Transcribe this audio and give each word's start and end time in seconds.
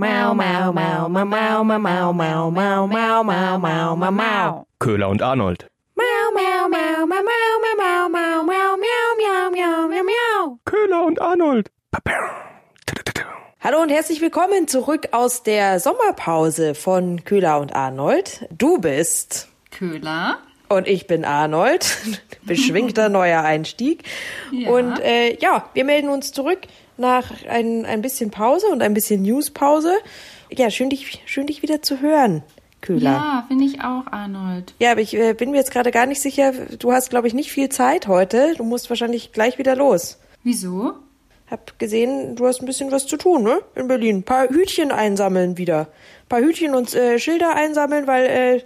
Mau, 0.00 0.32
mau, 0.32 0.72
mau, 0.72 1.08
mau, 1.10 1.26
mau, 1.26 1.62
mau, 1.62 1.78
mau, 1.78 2.12
mau, 2.14 2.50
mau, 2.50 2.86
mau, 2.86 3.22
mau, 3.22 3.58
mau, 3.58 3.96
mau, 3.96 4.10
mau. 4.10 4.66
Köhler 4.78 5.08
und 5.10 5.20
Arnold. 5.20 5.66
Mau, 5.94 6.30
mau, 6.32 6.68
mau, 6.70 7.06
mau, 7.06 7.22
mau, 7.22 7.58
mau, 7.60 8.08
mau, 8.08 8.08
mau, 8.08 8.42
mau, 8.42 8.76
miau, 8.78 9.08
miau, 9.18 9.50
miau, 9.50 9.88
miau, 9.88 10.04
miau. 10.04 10.58
Köhler 10.64 11.04
und 11.04 11.20
Arnold. 11.20 11.68
Hallo 13.62 13.82
und 13.82 13.90
herzlich 13.90 14.22
willkommen 14.22 14.68
zurück 14.68 15.08
aus 15.12 15.42
der 15.42 15.78
Sommerpause 15.80 16.74
von 16.74 17.22
Köhler 17.24 17.60
und 17.60 17.76
Arnold. 17.76 18.48
Du 18.56 18.78
bist 18.78 19.48
Köhler. 19.70 20.38
und 20.70 20.88
ich 20.88 21.06
bin 21.08 21.26
Arnold. 21.26 21.98
Beschwingter 22.46 23.10
neuer 23.10 23.42
Einstieg. 23.42 24.04
Ja. 24.50 24.70
Und 24.70 24.98
äh, 25.00 25.36
ja, 25.40 25.68
wir 25.74 25.84
melden 25.84 26.08
uns 26.08 26.32
zurück 26.32 26.60
nach 27.00 27.44
ein, 27.46 27.84
ein 27.84 28.02
bisschen 28.02 28.30
Pause 28.30 28.66
und 28.68 28.82
ein 28.82 28.94
bisschen 28.94 29.22
Newspause. 29.22 29.92
Ja, 30.50 30.70
schön 30.70 30.90
dich, 30.90 31.20
schön 31.26 31.46
dich 31.46 31.62
wieder 31.62 31.82
zu 31.82 32.00
hören, 32.00 32.42
Köhler. 32.80 33.10
Ja, 33.10 33.44
finde 33.48 33.64
ich 33.64 33.80
auch, 33.80 34.06
Arnold. 34.10 34.74
Ja, 34.78 34.92
aber 34.92 35.00
ich 35.00 35.16
äh, 35.16 35.34
bin 35.34 35.50
mir 35.50 35.58
jetzt 35.58 35.72
gerade 35.72 35.90
gar 35.90 36.06
nicht 36.06 36.20
sicher. 36.20 36.52
Du 36.78 36.92
hast, 36.92 37.10
glaube 37.10 37.26
ich, 37.26 37.34
nicht 37.34 37.50
viel 37.50 37.68
Zeit 37.68 38.06
heute. 38.06 38.54
Du 38.56 38.64
musst 38.64 38.90
wahrscheinlich 38.90 39.32
gleich 39.32 39.58
wieder 39.58 39.74
los. 39.74 40.18
Wieso? 40.44 40.94
Hab 41.50 41.78
gesehen, 41.78 42.36
du 42.36 42.46
hast 42.46 42.60
ein 42.60 42.66
bisschen 42.66 42.92
was 42.92 43.06
zu 43.06 43.16
tun, 43.16 43.42
ne? 43.42 43.60
In 43.74 43.88
Berlin. 43.88 44.18
Ein 44.18 44.22
paar 44.22 44.48
Hütchen 44.48 44.92
einsammeln 44.92 45.58
wieder. 45.58 45.80
Ein 46.22 46.28
paar 46.28 46.40
Hütchen 46.40 46.74
und 46.74 46.94
äh, 46.94 47.18
Schilder 47.18 47.56
einsammeln, 47.56 48.06
weil 48.06 48.26
äh, 48.26 48.62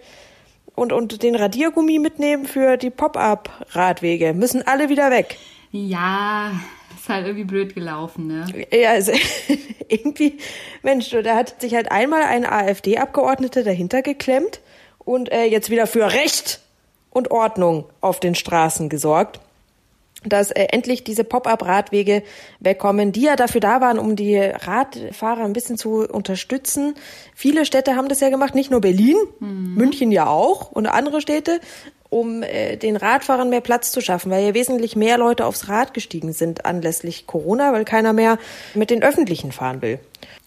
und 0.75 0.93
und 0.93 1.23
den 1.23 1.35
Radiergummi 1.35 1.99
mitnehmen 1.99 2.47
für 2.47 2.77
die 2.77 2.91
Pop-up-Radwege. 2.91 4.35
Müssen 4.35 4.67
alle 4.67 4.89
wieder 4.89 5.11
weg. 5.11 5.39
Ja, 5.71 6.53
ist 7.05 7.11
halt 7.11 7.27
irgendwie 7.27 7.45
blöd 7.45 7.75
gelaufen, 7.75 8.27
ne? 8.27 8.47
Ja, 8.73 8.93
also 8.93 9.13
irgendwie, 9.89 10.39
Mensch, 10.83 11.11
da 11.11 11.37
hat 11.37 11.61
sich 11.61 11.75
halt 11.75 11.93
einmal 11.93 12.23
ein 12.23 12.47
AfD-Abgeordneter 12.47 13.63
dahinter 13.63 14.01
geklemmt 14.01 14.61
und 14.99 15.31
äh, 15.31 15.45
jetzt 15.45 15.69
wieder 15.69 15.87
für 15.87 16.13
Recht 16.13 16.61
und 17.11 17.31
Ordnung 17.31 17.85
auf 18.01 18.21
den 18.21 18.35
Straßen 18.35 18.89
gesorgt. 18.89 19.41
Dass 20.25 20.51
äh, 20.51 20.69
endlich 20.71 21.05
diese 21.05 21.25
Pop-up-Radwege 21.25 22.23
wegkommen, 22.61 23.13
die 23.13 23.23
ja 23.23 23.37
dafür 23.37 23.61
da 23.61 23.83
waren, 23.83 23.99
um 23.99 24.17
die 24.17 24.39
Radfahrer 24.39 25.45
ein 25.45 25.53
bisschen 25.53 25.77
zu 25.77 26.09
unterstützen. 26.09 26.95
Viele 27.35 27.67
Städte 27.67 27.97
haben 27.97 28.09
das 28.09 28.21
ja 28.21 28.31
gemacht, 28.31 28.55
nicht 28.55 28.71
nur 28.71 28.81
Berlin, 28.81 29.17
München 29.41 30.11
ja 30.11 30.27
auch 30.27 30.71
und 30.73 30.87
andere 30.87 31.21
Städte, 31.21 31.61
um 32.15 32.45
äh, 32.45 32.77
den 32.77 32.95
Radfahrern 32.97 33.51
mehr 33.51 33.61
Platz 33.61 33.91
zu 33.91 34.01
schaffen, 34.01 34.31
weil 34.31 34.45
ja 34.45 34.55
wesentlich 34.55 34.95
mehr 34.95 35.19
Leute 35.19 35.47
aufs 35.47 35.69
Rad 35.69 35.95
gestiegen 35.95 36.33
sind 36.33 36.65
anlässlich 36.65 37.27
Corona, 37.27 37.73
weil 37.73 37.85
keiner 37.85 38.13
mehr 38.13 38.39
mit 38.75 38.91
den 38.91 39.03
Öffentlichen 39.03 39.51
fahren 39.51 39.83
will. 39.83 39.99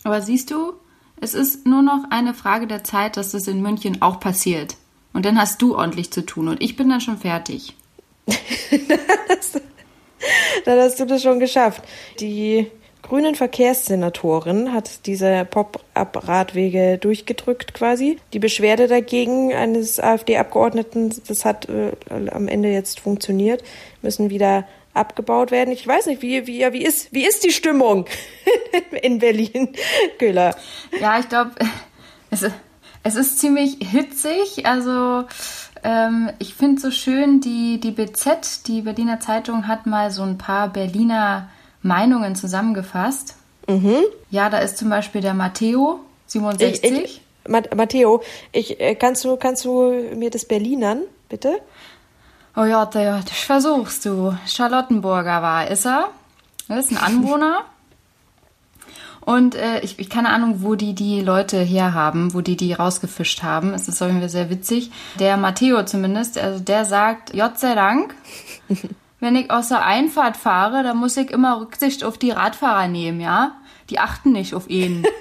Aber 0.05 0.21
siehst 0.21 0.49
du, 0.49 0.75
es 1.19 1.33
ist 1.33 1.65
nur 1.65 1.81
noch 1.81 2.05
eine 2.09 2.33
Frage 2.33 2.67
der 2.67 2.85
Zeit, 2.85 3.17
dass 3.17 3.31
das 3.31 3.47
in 3.47 3.61
München 3.61 4.01
auch 4.01 4.21
passiert. 4.21 4.77
Und 5.11 5.25
dann 5.25 5.37
hast 5.37 5.61
du 5.61 5.75
ordentlich 5.75 6.09
zu 6.09 6.25
tun 6.25 6.47
und 6.47 6.61
ich 6.61 6.77
bin 6.77 6.87
dann 6.89 7.01
schon 7.01 7.17
fertig. 7.17 7.75
Dann 10.65 10.79
hast 10.79 10.99
du 10.99 11.05
das 11.05 11.21
schon 11.21 11.39
geschafft. 11.39 11.81
Die 12.19 12.67
grünen 13.07 13.35
Verkehrssenatorin 13.35 14.73
hat 14.73 15.05
diese 15.05 15.45
Pop-up-Radwege 15.45 16.97
durchgedrückt 16.97 17.73
quasi. 17.73 18.17
Die 18.33 18.39
Beschwerde 18.39 18.87
dagegen 18.87 19.53
eines 19.53 19.99
AfD-Abgeordneten, 19.99 21.13
das 21.27 21.45
hat 21.45 21.67
äh, 21.69 21.91
am 22.31 22.47
Ende 22.47 22.69
jetzt 22.69 22.99
funktioniert, 22.99 23.63
müssen 24.01 24.29
wieder 24.29 24.67
abgebaut 24.93 25.51
werden. 25.51 25.71
Ich 25.71 25.87
weiß 25.87 26.07
nicht, 26.07 26.21
wie, 26.21 26.47
wie, 26.47 26.71
wie, 26.73 26.83
ist, 26.83 27.13
wie 27.13 27.25
ist 27.25 27.43
die 27.43 27.51
Stimmung 27.51 28.05
in 29.01 29.19
Berlin, 29.19 29.69
Köhler? 30.19 30.55
Ja, 30.99 31.19
ich 31.19 31.29
glaube, 31.29 31.51
es, 32.31 32.45
es 33.03 33.15
ist 33.15 33.39
ziemlich 33.39 33.77
hitzig. 33.79 34.65
Also 34.65 35.25
ähm, 35.83 36.31
ich 36.39 36.55
finde 36.55 36.81
so 36.81 36.91
schön, 36.91 37.39
die, 37.39 37.79
die 37.79 37.91
BZ, 37.91 38.67
die 38.67 38.81
Berliner 38.81 39.19
Zeitung, 39.19 39.67
hat 39.67 39.85
mal 39.85 40.11
so 40.11 40.23
ein 40.23 40.37
paar 40.37 40.67
Berliner 40.69 41.49
Meinungen 41.81 42.35
zusammengefasst. 42.35 43.35
Ja, 44.29 44.49
da 44.49 44.59
ist 44.59 44.77
zum 44.77 44.89
Beispiel 44.89 45.21
der 45.21 45.33
Matteo, 45.33 45.99
67. 46.27 46.83
Ich, 46.83 47.03
ich, 47.03 47.21
Mat- 47.47 47.75
Matteo, 47.75 48.21
ich, 48.51 48.79
äh, 48.79 48.95
kannst, 48.95 49.23
du, 49.25 49.35
kannst 49.37 49.65
du 49.65 49.91
mir 50.15 50.29
das 50.29 50.45
Berlinern, 50.45 51.01
bitte? 51.29 51.59
Oh 52.55 52.63
ja, 52.63 52.85
das 53.21 53.37
versuchst 53.39 54.05
du. 54.05 54.35
Charlottenburger 54.47 55.41
war, 55.41 55.67
ist 55.69 55.85
er. 55.85 56.09
Er 56.69 56.79
ist 56.79 56.91
ein 56.91 56.97
Anwohner. 56.97 57.61
Und 59.21 59.55
äh, 59.55 59.81
ich, 59.81 59.99
ich 59.99 60.09
keine 60.09 60.29
Ahnung, 60.29 60.61
wo 60.63 60.75
die 60.75 60.93
die 60.95 61.19
Leute 61.21 61.59
herhaben, 61.59 62.33
wo 62.33 62.39
die 62.39 62.55
die 62.55 62.71
rausgefischt 62.71 63.43
haben. 63.43 63.73
Es 63.73 63.89
ist 63.89 63.97
Fall 63.99 64.29
sehr 64.29 64.49
witzig. 64.49 64.89
Der 65.19 65.35
Matteo 65.35 65.83
zumindest, 65.83 66.37
also 66.37 66.63
der 66.63 66.85
sagt, 66.85 67.33
Gott 67.33 67.59
sei 67.59 67.75
Dank, 67.75 68.15
wenn 69.19 69.35
ich 69.35 69.49
aus 69.51 69.69
der 69.69 69.85
Einfahrt 69.85 70.37
fahre, 70.37 70.83
dann 70.83 70.97
muss 70.97 71.17
ich 71.17 71.31
immer 71.31 71.59
Rücksicht 71.59 72.03
auf 72.03 72.17
die 72.17 72.31
Radfahrer 72.31 72.87
nehmen, 72.87 73.19
ja? 73.19 73.55
Die 73.89 73.99
achten 73.99 74.31
nicht 74.31 74.53
auf 74.53 74.69
ihn. 74.69 75.05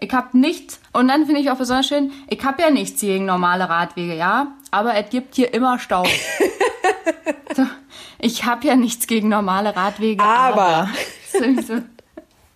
Ich 0.00 0.12
hab 0.12 0.32
nichts, 0.32 0.80
und 0.92 1.08
dann 1.08 1.26
finde 1.26 1.40
ich 1.40 1.50
auch 1.50 1.58
besonders 1.58 1.88
schön, 1.88 2.12
ich 2.28 2.44
hab 2.44 2.60
ja 2.60 2.70
nichts 2.70 3.00
gegen 3.00 3.26
normale 3.26 3.68
Radwege, 3.68 4.14
ja? 4.14 4.52
Aber 4.70 4.94
es 4.94 5.10
gibt 5.10 5.34
hier 5.34 5.52
immer 5.52 5.80
Stau. 5.80 6.04
so, 7.56 7.66
ich 8.20 8.44
hab 8.44 8.62
ja 8.62 8.76
nichts 8.76 9.08
gegen 9.08 9.28
normale 9.28 9.74
Radwege, 9.74 10.22
Aber. 10.22 10.62
aber. 10.62 10.90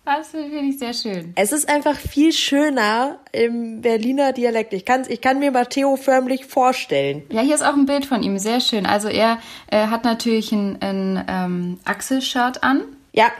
Das 0.05 0.31
finde 0.31 0.57
ich 0.57 0.79
sehr 0.79 0.93
schön. 0.93 1.31
Es 1.35 1.53
ist 1.53 1.69
einfach 1.69 1.95
viel 1.95 2.33
schöner 2.33 3.19
im 3.31 3.79
Berliner 3.81 4.33
Dialekt. 4.33 4.73
Ich, 4.73 4.83
kann's, 4.83 5.07
ich 5.07 5.21
kann 5.21 5.39
mir 5.39 5.51
Matteo 5.51 5.95
förmlich 5.95 6.45
vorstellen. 6.45 7.23
Ja, 7.29 7.41
hier 7.41 7.55
ist 7.55 7.63
auch 7.63 7.73
ein 7.75 7.85
Bild 7.85 8.05
von 8.05 8.21
ihm, 8.21 8.37
sehr 8.37 8.59
schön. 8.59 8.85
Also 8.85 9.07
er 9.07 9.39
äh, 9.67 9.87
hat 9.87 10.03
natürlich 10.03 10.51
ein, 10.51 10.81
ein 10.81 11.23
ähm, 11.29 11.79
Axel-Shirt 11.85 12.63
an, 12.63 12.81
Ja, 13.13 13.31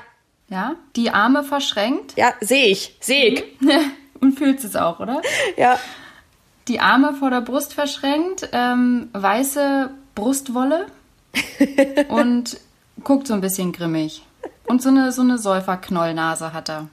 ja, 0.50 0.76
die 0.96 1.10
Arme 1.10 1.44
verschränkt 1.44 2.16
ja, 2.16 2.34
sehe 2.40 2.68
ich, 2.68 2.96
sehe 3.02 3.34
ich. 3.34 3.44
und 4.22 4.38
fühlt 4.38 4.64
es 4.64 4.76
auch, 4.78 5.00
oder? 5.02 5.22
Ja, 5.58 5.78
Die 6.70 6.80
Arme 6.80 7.14
vor 7.14 7.30
der 7.30 7.42
Brust 7.42 7.74
verschränkt, 7.74 8.48
ähm, 8.54 9.10
weiße 9.12 9.90
Brustwolle 10.16 10.88
und 12.08 12.58
guckt 13.04 13.28
so 13.28 13.34
ein 13.34 13.42
bisschen 13.42 13.74
grimmig. 13.74 14.24
Und 14.66 14.82
so 14.82 14.90
eine, 14.90 15.12
so 15.12 15.22
eine 15.22 15.38
Säuferknollnase 15.38 16.54
hat 16.54 16.70
er. 16.70 16.88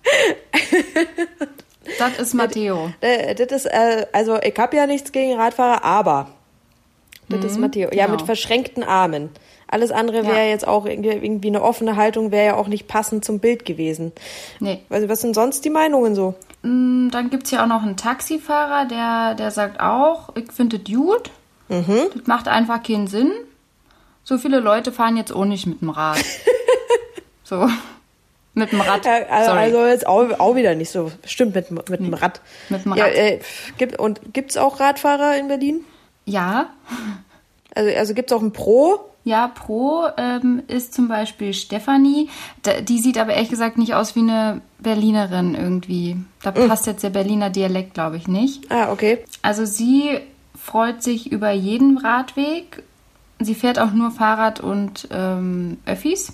Das 1.99 2.19
ist 2.19 2.35
Matteo. 2.35 2.93
äh, 3.01 3.35
das 3.35 3.51
ist, 3.53 3.67
äh, 3.67 4.07
also 4.13 4.39
ich 4.43 4.57
habe 4.59 4.77
ja 4.77 4.87
nichts 4.87 5.13
gegen 5.13 5.39
Radfahrer, 5.39 5.85
aber 5.85 6.29
das 7.29 7.45
ist 7.45 7.59
Matteo. 7.59 7.89
Ja, 7.93 8.07
genau. 8.07 8.17
mit 8.19 8.23
verschränkten 8.27 8.83
Armen. 8.83 9.31
Alles 9.69 9.93
andere 9.93 10.27
wäre 10.27 10.39
Ja. 10.39 10.47
jetzt 10.47 10.67
auch 10.67 10.85
irgendwie 10.85 11.47
eine 11.49 11.63
offene 11.63 11.95
Haltung, 11.97 12.33
wäre 12.33 12.47
ja 12.47 12.55
auch 12.57 12.67
nicht 12.67 12.89
passend 12.89 13.25
zum 13.25 13.39
Bild 13.39 13.65
gewesen. 13.65 14.11
Nee. 14.59 14.83
Also, 14.91 15.09
was 15.09 15.21
sind 15.21 15.35
sonst 15.35 15.65
die 15.65 15.71
Meinungen 15.71 16.15
so? 16.17 16.35
Mm, 16.63 17.09
Dann 17.11 17.31
gibt 17.31 17.45
es 17.45 17.53
ja 17.53 17.63
auch 17.63 17.69
noch 17.69 17.83
einen 17.83 17.97
Taxifahrer, 17.97 18.87
der, 18.87 19.35
der 19.37 19.51
sagt 19.53 19.79
auch, 19.81 20.35
ich 20.37 20.51
finde 20.53 20.79
das 20.81 20.93
gut. 20.93 21.31
Das 21.69 22.27
macht 22.27 22.49
einfach 22.49 22.83
keinen 22.83 23.07
Sinn. 23.07 23.31
So 24.25 24.39
viele 24.39 24.59
Leute 24.59 24.91
fahren 24.91 25.17
jetzt 25.17 25.33
auch 25.33 25.45
nicht 25.45 25.67
mit 25.69 25.81
dem 25.83 25.91
Rad. 25.91 26.19
so. 27.51 27.69
Mit 28.55 28.73
dem 28.73 28.81
Rad. 28.81 29.05
Ja, 29.05 29.13
also, 29.31 29.51
Sorry. 29.51 29.61
also 29.61 29.87
jetzt 29.87 30.07
auch, 30.07 30.41
auch 30.41 30.57
wieder 30.57 30.75
nicht 30.75 30.91
so. 30.91 31.13
Stimmt, 31.25 31.55
mit, 31.55 31.71
mit 31.71 32.01
dem 32.01 32.13
Rad. 32.15 32.41
mit 32.69 32.85
dem 32.85 32.95
Ja, 32.97 33.05
Rad. 33.05 33.15
äh, 33.15 33.41
gibt, 33.79 33.99
und 33.99 34.21
gibt's 34.33 34.57
auch 34.57 34.81
Radfahrer 34.81 35.37
in 35.39 35.47
Berlin? 35.49 35.81
ja, 36.27 36.71
Also, 37.75 37.91
also 37.97 38.15
gibt's 38.15 38.33
auch 38.33 38.43
ein 38.43 38.53
Pro? 38.53 38.99
Ja, 39.23 39.49
Pro 39.49 40.07
ähm, 40.17 40.63
ist 40.67 40.95
zum 40.95 41.07
Beispiel 41.07 41.53
Stefanie. 41.55 42.29
Die 42.89 42.99
sieht 42.99 43.19
aber 43.19 43.35
ehrlich 43.35 43.51
gesagt 43.51 43.79
nicht 43.79 43.95
aus 43.95 44.17
wie 44.17 44.21
eine 44.21 44.63
Berlinerin 44.81 45.55
irgendwie. 45.55 46.17
Da 46.43 46.51
passt 46.51 46.87
jetzt 46.87 47.05
der 47.05 47.11
Berliner 47.11 47.51
Dialekt, 47.51 47.95
glaube 47.95 48.17
ich, 48.17 48.27
nicht. 48.27 48.69
Ah, 48.73 48.91
okay. 48.91 49.23
Also 49.43 49.65
sie 49.67 50.19
freut 50.61 51.03
sich 51.05 51.31
über 51.31 51.51
jeden 51.53 51.99
Radweg. 51.99 52.83
Sie 53.39 53.55
fährt 53.55 53.79
auch 53.79 53.93
nur 53.93 54.11
Fahrrad 54.11 54.59
und 54.61 55.07
ähm, 55.13 55.79
Öffis. 55.87 56.33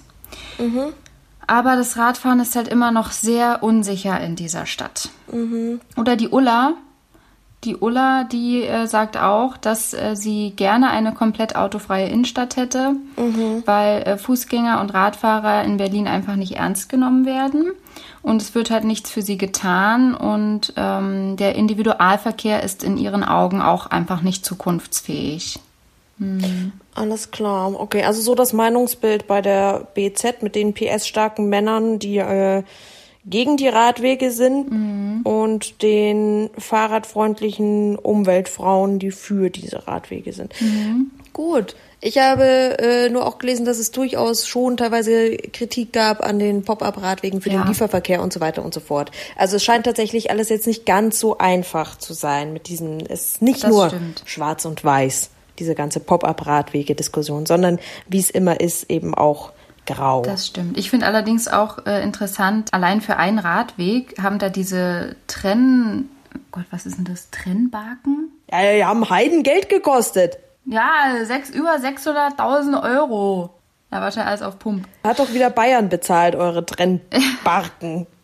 Aber 1.47 1.77
das 1.77 1.97
Radfahren 1.97 2.41
ist 2.41 2.57
halt 2.57 2.69
immer 2.69 2.91
noch 2.91 3.13
sehr 3.13 3.63
unsicher 3.63 4.21
in 4.21 4.37
dieser 4.37 4.67
Stadt. 4.67 5.11
Oder 5.97 6.17
die 6.17 6.29
Ulla. 6.29 6.75
Die 7.65 7.77
Ulla, 7.77 8.25
die 8.25 8.63
äh, 8.63 8.87
sagt 8.87 9.17
auch, 9.17 9.57
dass 9.57 9.95
äh, 9.95 10.15
sie 10.15 10.53
gerne 10.55 10.91
eine 10.91 11.13
komplett 11.13 11.57
autofreie 11.57 12.09
Innenstadt 12.09 12.57
hätte, 12.57 12.97
weil 13.65 14.03
äh, 14.03 14.19
Fußgänger 14.19 14.81
und 14.81 14.93
Radfahrer 14.93 15.65
in 15.65 15.77
Berlin 15.79 16.07
einfach 16.07 16.37
nicht 16.37 16.57
ernst 16.57 16.89
genommen 16.89 17.25
werden. 17.27 17.73
Und 18.23 18.43
es 18.43 18.55
wird 18.55 18.71
halt 18.71 18.85
nichts 18.85 19.11
für 19.11 19.23
sie 19.23 19.39
getan. 19.39 20.15
Und 20.15 20.75
ähm, 20.77 21.37
der 21.37 21.55
Individualverkehr 21.55 22.63
ist 22.63 22.85
in 22.85 22.99
ihren 22.99 23.25
Augen 23.25 23.63
auch 23.63 23.87
einfach 23.87 24.21
nicht 24.21 24.45
zukunftsfähig. 24.45 25.59
Alles 26.97 27.31
klar. 27.31 27.79
Okay, 27.79 28.03
also 28.05 28.21
so 28.23 28.35
das 28.35 28.53
Meinungsbild 28.53 29.27
bei 29.27 29.43
der 29.43 29.87
BZ 29.95 30.43
mit 30.43 30.55
den 30.55 30.73
PS-starken 30.75 31.49
Männern, 31.49 31.99
die 31.99 32.19
äh, 32.19 32.63
gegen 33.29 33.57
die 33.57 33.69
Radwege 33.69 34.31
sind 34.31 35.23
und 35.25 35.83
den 35.83 36.49
fahrradfreundlichen 36.59 37.97
Umweltfrauen, 37.97 38.99
die 38.99 39.11
für 39.11 39.51
diese 39.51 39.87
Radwege 39.87 40.33
sind. 40.33 40.55
Gut. 41.33 41.75
Ich 42.01 42.19
habe 42.19 42.79
äh, 42.79 43.09
nur 43.09 43.27
auch 43.27 43.39
gelesen, 43.39 43.65
dass 43.67 43.79
es 43.79 43.91
durchaus 43.91 44.47
schon 44.47 44.77
teilweise 44.77 45.37
Kritik 45.37 45.93
gab 45.93 46.23
an 46.25 46.39
den 46.39 46.63
Pop-up-Radwegen 46.63 47.41
für 47.41 47.51
Ja. 47.51 47.63
den 47.63 47.69
Lieferverkehr 47.69 48.23
und 48.23 48.33
so 48.33 48.41
weiter 48.41 48.65
und 48.65 48.73
so 48.73 48.81
fort. 48.81 49.11
Also 49.37 49.57
es 49.57 49.65
scheint 49.65 49.87
tatsächlich 49.87 50.31
alles 50.31 50.49
jetzt 50.49 50.67
nicht 50.67 50.87
ganz 50.87 51.19
so 51.19 51.39
einfach 51.39 51.97
zu 51.99 52.13
sein 52.13 52.53
mit 52.53 52.69
diesen, 52.69 53.01
es 53.07 53.33
ist 53.33 53.43
nicht 53.43 53.65
Das 53.65 53.71
nur 53.71 53.89
stimmt. 53.89 54.23
schwarz 54.27 54.65
und 54.67 54.85
weiß, 54.85 55.31
diese 55.59 55.75
ganze 55.75 56.01
Pop-up-Radwege-Diskussion, 56.01 57.47
sondern 57.47 57.79
wie 58.09 58.19
es 58.19 58.31
immer 58.31 58.61
ist, 58.61 58.91
eben 58.91 59.15
auch 59.15 59.53
grau. 59.87 60.23
Das 60.23 60.47
stimmt. 60.47 60.77
Ich 60.79 60.91
finde 60.91 61.07
allerdings 61.07 61.49
auch 61.49 61.87
äh, 61.87 62.03
interessant, 62.03 62.75
allein 62.75 63.01
für 63.01 63.17
einen 63.17 63.39
Radweg 63.39 64.21
haben 64.23 64.39
da 64.39 64.49
diese 64.49 65.17
Trenn... 65.27 66.09
Gott, 66.53 66.65
was 66.71 66.87
ist 66.87 66.99
denn 66.99 67.05
das? 67.05 67.31
Trennbaken? 67.31 68.31
ja, 68.51 68.75
die 68.75 68.85
haben 68.85 69.09
Heidengeld 69.09 69.69
gekostet. 69.69 70.39
Ja, 70.65 71.25
sechs, 71.25 71.51
über 71.51 71.77
600.000 71.77 72.83
Euro. 72.83 73.51
Ja, 73.93 74.01
wahrscheinlich 74.01 74.29
alles 74.29 74.43
auf 74.43 74.59
Pump. 74.59 74.87
Hat 75.05 75.19
doch 75.19 75.33
wieder 75.33 75.51
Bayern 75.51 75.89
bezahlt, 75.89 76.35
eure 76.35 76.67
Trennbarken. 76.67 78.07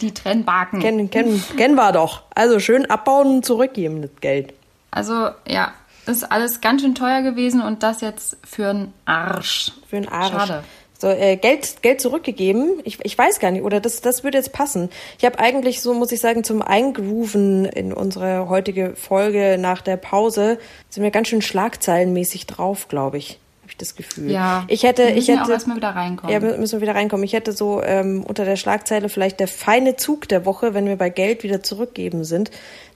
Die 0.00 0.12
Trennbaken. 0.12 0.80
kennen, 0.80 1.10
kennen, 1.10 1.42
kennen 1.56 1.74
wir 1.76 1.92
doch. 1.92 2.22
Also 2.34 2.58
schön 2.58 2.90
abbauen 2.90 3.36
und 3.36 3.44
zurückgeben, 3.44 4.02
das 4.02 4.10
Geld. 4.20 4.54
Also, 4.90 5.28
ja, 5.46 5.72
ist 6.08 6.24
alles 6.24 6.60
ganz 6.60 6.82
schön 6.82 6.94
teuer 6.94 7.22
gewesen 7.22 7.60
und 7.60 7.82
das 7.82 8.00
jetzt 8.00 8.36
für 8.44 8.70
einen 8.70 8.92
Arsch. 9.04 9.72
Für 9.88 9.98
einen 9.98 10.08
Arsch. 10.08 10.30
Schade. 10.32 10.64
So, 11.00 11.06
äh, 11.06 11.36
Geld, 11.36 11.80
Geld 11.82 12.00
zurückgegeben. 12.00 12.80
Ich, 12.82 12.98
ich 13.04 13.16
weiß 13.16 13.38
gar 13.38 13.52
nicht, 13.52 13.62
oder 13.62 13.78
das, 13.78 14.00
das 14.00 14.24
würde 14.24 14.36
jetzt 14.36 14.52
passen. 14.52 14.90
Ich 15.18 15.24
habe 15.24 15.38
eigentlich 15.38 15.80
so, 15.80 15.94
muss 15.94 16.10
ich 16.10 16.18
sagen, 16.18 16.42
zum 16.42 16.60
Eingrooven 16.60 17.66
in 17.66 17.92
unsere 17.92 18.48
heutige 18.48 18.96
Folge 18.96 19.58
nach 19.60 19.80
der 19.80 19.96
Pause 19.96 20.58
sind 20.88 21.04
wir 21.04 21.12
ganz 21.12 21.28
schön 21.28 21.40
schlagzeilenmäßig 21.40 22.46
drauf, 22.46 22.88
glaube 22.88 23.18
ich. 23.18 23.38
Das 23.78 23.94
Gefühl. 23.94 24.30
Ja, 24.30 24.64
ich 24.68 24.82
hätte, 24.82 25.02
wir 25.02 25.14
müssen 25.14 25.18
ich 25.18 25.28
hätte, 25.28 25.44
auch 25.44 25.48
erstmal 25.48 25.76
wieder 25.76 25.90
reinkommen. 25.90 26.32
Ja, 26.32 26.56
müssen 26.58 26.72
wir 26.72 26.80
wieder 26.82 26.94
reinkommen. 26.94 27.24
Ich 27.24 27.32
hätte 27.32 27.52
so 27.52 27.82
ähm, 27.82 28.24
unter 28.24 28.44
der 28.44 28.56
Schlagzeile 28.56 29.08
vielleicht 29.08 29.40
der 29.40 29.48
feine 29.48 29.96
Zug 29.96 30.28
der 30.28 30.44
Woche, 30.44 30.74
wenn 30.74 30.86
wir 30.86 30.96
bei 30.96 31.10
Geld 31.10 31.44
wieder 31.44 31.62
zurückgeben 31.62 32.24
sind. 32.24 32.50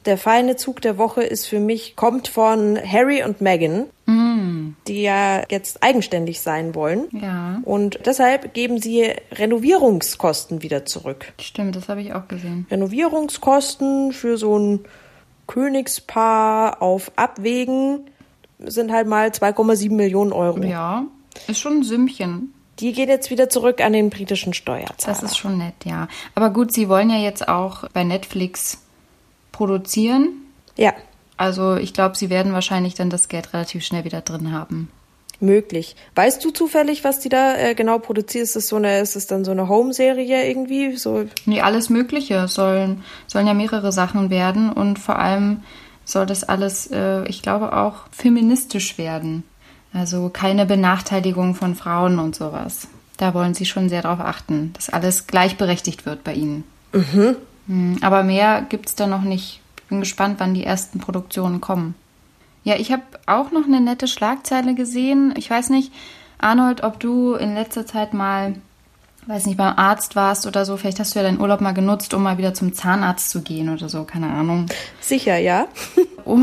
Der 0.04 0.18
feine 0.18 0.56
Zug 0.56 0.80
der 0.80 0.98
Woche 0.98 1.22
ist 1.22 1.46
für 1.46 1.60
mich, 1.60 1.94
kommt 1.94 2.26
von 2.26 2.76
Harry 2.76 3.22
und 3.22 3.40
Meghan, 3.40 3.86
die 4.88 5.02
ja 5.02 5.42
jetzt 5.48 5.82
eigenständig 5.82 6.40
sein 6.40 6.74
wollen. 6.74 7.08
Ja. 7.12 7.60
Und 7.64 8.00
deshalb 8.06 8.54
geben 8.54 8.80
sie 8.80 9.12
Renovierungskosten 9.32 10.62
wieder 10.62 10.84
zurück. 10.84 11.32
Stimmt, 11.40 11.76
das 11.76 11.88
habe 11.88 12.02
ich 12.02 12.14
auch 12.14 12.28
gesehen. 12.28 12.66
Renovierungskosten 12.70 14.12
für 14.12 14.36
so 14.36 14.58
ein 14.58 14.80
Königspaar 15.46 16.82
auf 16.82 17.12
Abwägen 17.16 18.06
sind 18.66 18.92
halt 18.92 19.06
mal 19.08 19.28
2,7 19.28 19.92
Millionen 19.92 20.32
Euro. 20.32 20.62
Ja, 20.62 21.04
ist 21.48 21.60
schon 21.60 21.78
ein 21.78 21.82
Sümmchen. 21.82 22.52
Die 22.78 22.92
gehen 22.92 23.08
jetzt 23.08 23.30
wieder 23.30 23.48
zurück 23.48 23.80
an 23.80 23.92
den 23.92 24.10
britischen 24.10 24.54
Steuerzahler. 24.54 24.96
Das 25.06 25.22
ist 25.22 25.36
schon 25.36 25.58
nett, 25.58 25.74
ja. 25.84 26.08
Aber 26.34 26.50
gut, 26.50 26.72
sie 26.72 26.88
wollen 26.88 27.10
ja 27.10 27.18
jetzt 27.18 27.46
auch 27.48 27.88
bei 27.90 28.02
Netflix 28.02 28.78
produzieren. 29.52 30.28
ja, 30.76 30.92
Also 31.36 31.76
ich 31.76 31.92
glaube, 31.92 32.16
sie 32.16 32.30
werden 32.30 32.52
wahrscheinlich 32.52 32.94
dann 32.94 33.10
das 33.10 33.28
Geld 33.28 33.52
relativ 33.52 33.84
schnell 33.84 34.04
wieder 34.04 34.20
drin 34.22 34.52
haben. 34.52 34.88
möglich. 35.40 35.96
Weißt 36.14 36.44
du 36.44 36.50
zufällig, 36.52 37.02
was 37.02 37.18
die 37.18 37.28
da 37.28 37.56
äh, 37.56 37.74
genau 37.74 37.98
produziert? 37.98 38.44
Ist 38.44 38.54
das 38.54 38.68
so 38.68 38.76
eine, 38.76 39.00
ist 39.00 39.16
es 39.16 39.26
dann 39.26 39.44
so 39.44 39.50
eine 39.50 39.68
Home-Serie 39.68 40.48
irgendwie? 40.48 40.96
So, 40.96 41.24
Nee, 41.46 41.60
alles 41.60 41.90
Mögliche. 41.90 42.34
Es 42.36 42.54
sollen, 42.54 43.02
sollen 43.26 43.48
ja 43.48 43.54
mehrere 43.54 43.90
Sachen 43.90 44.30
werden 44.30 44.72
und 44.72 45.00
vor 45.00 45.18
allem 45.18 45.62
soll 46.04 46.26
das 46.26 46.44
alles, 46.44 46.88
äh, 46.90 47.24
ich 47.26 47.42
glaube, 47.42 47.76
auch 47.76 48.06
feministisch 48.10 48.98
werden. 48.98 49.44
Also 49.92 50.30
keine 50.30 50.66
Benachteiligung 50.66 51.54
von 51.54 51.74
Frauen 51.74 52.18
und 52.18 52.34
sowas. 52.34 52.88
Da 53.18 53.34
wollen 53.34 53.54
sie 53.54 53.66
schon 53.66 53.88
sehr 53.88 54.02
darauf 54.02 54.20
achten, 54.20 54.72
dass 54.72 54.88
alles 54.88 55.26
gleichberechtigt 55.26 56.06
wird 56.06 56.24
bei 56.24 56.34
ihnen. 56.34 56.64
Mhm. 57.66 57.98
Aber 58.00 58.22
mehr 58.22 58.62
gibt's 58.68 58.94
da 58.94 59.06
noch 59.06 59.22
nicht. 59.22 59.60
Ich 59.76 59.84
bin 59.84 60.00
gespannt, 60.00 60.40
wann 60.40 60.54
die 60.54 60.64
ersten 60.64 60.98
Produktionen 60.98 61.60
kommen. 61.60 61.94
Ja, 62.64 62.76
ich 62.76 62.92
habe 62.92 63.02
auch 63.26 63.50
noch 63.50 63.64
eine 63.64 63.80
nette 63.80 64.06
Schlagzeile 64.06 64.74
gesehen. 64.74 65.34
Ich 65.36 65.50
weiß 65.50 65.70
nicht, 65.70 65.92
Arnold, 66.38 66.82
ob 66.82 67.00
du 67.00 67.34
in 67.34 67.54
letzter 67.54 67.86
Zeit 67.86 68.14
mal, 68.14 68.54
weiß 69.26 69.46
nicht, 69.46 69.56
beim 69.56 69.76
Arzt 69.76 70.16
warst 70.16 70.46
oder 70.46 70.64
so. 70.64 70.76
Vielleicht 70.76 70.98
hast 70.98 71.14
du 71.14 71.18
ja 71.20 71.24
deinen 71.24 71.40
Urlaub 71.40 71.60
mal 71.60 71.72
genutzt, 71.72 72.14
um 72.14 72.22
mal 72.22 72.38
wieder 72.38 72.54
zum 72.54 72.74
Zahnarzt 72.74 73.30
zu 73.30 73.42
gehen 73.42 73.68
oder 73.68 73.88
so, 73.88 74.04
keine 74.04 74.28
Ahnung. 74.28 74.66
sicher, 75.00 75.38
ja. 75.38 75.66
Oh, 76.24 76.38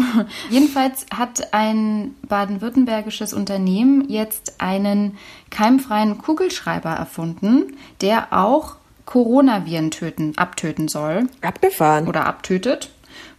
jedenfalls 0.49 1.05
hat 1.15 1.53
ein 1.53 2.13
baden-württembergisches 2.27 3.31
Unternehmen 3.31 4.09
jetzt 4.09 4.59
einen 4.59 5.17
keimfreien 5.51 6.17
Kugelschreiber 6.17 6.89
erfunden, 6.89 7.77
der 8.01 8.33
auch 8.33 8.75
Coronaviren 9.05 9.89
töten, 9.89 10.33
abtöten 10.35 10.89
soll 10.89 11.29
Abgefahren. 11.41 12.09
oder 12.09 12.25
abtötet. 12.25 12.89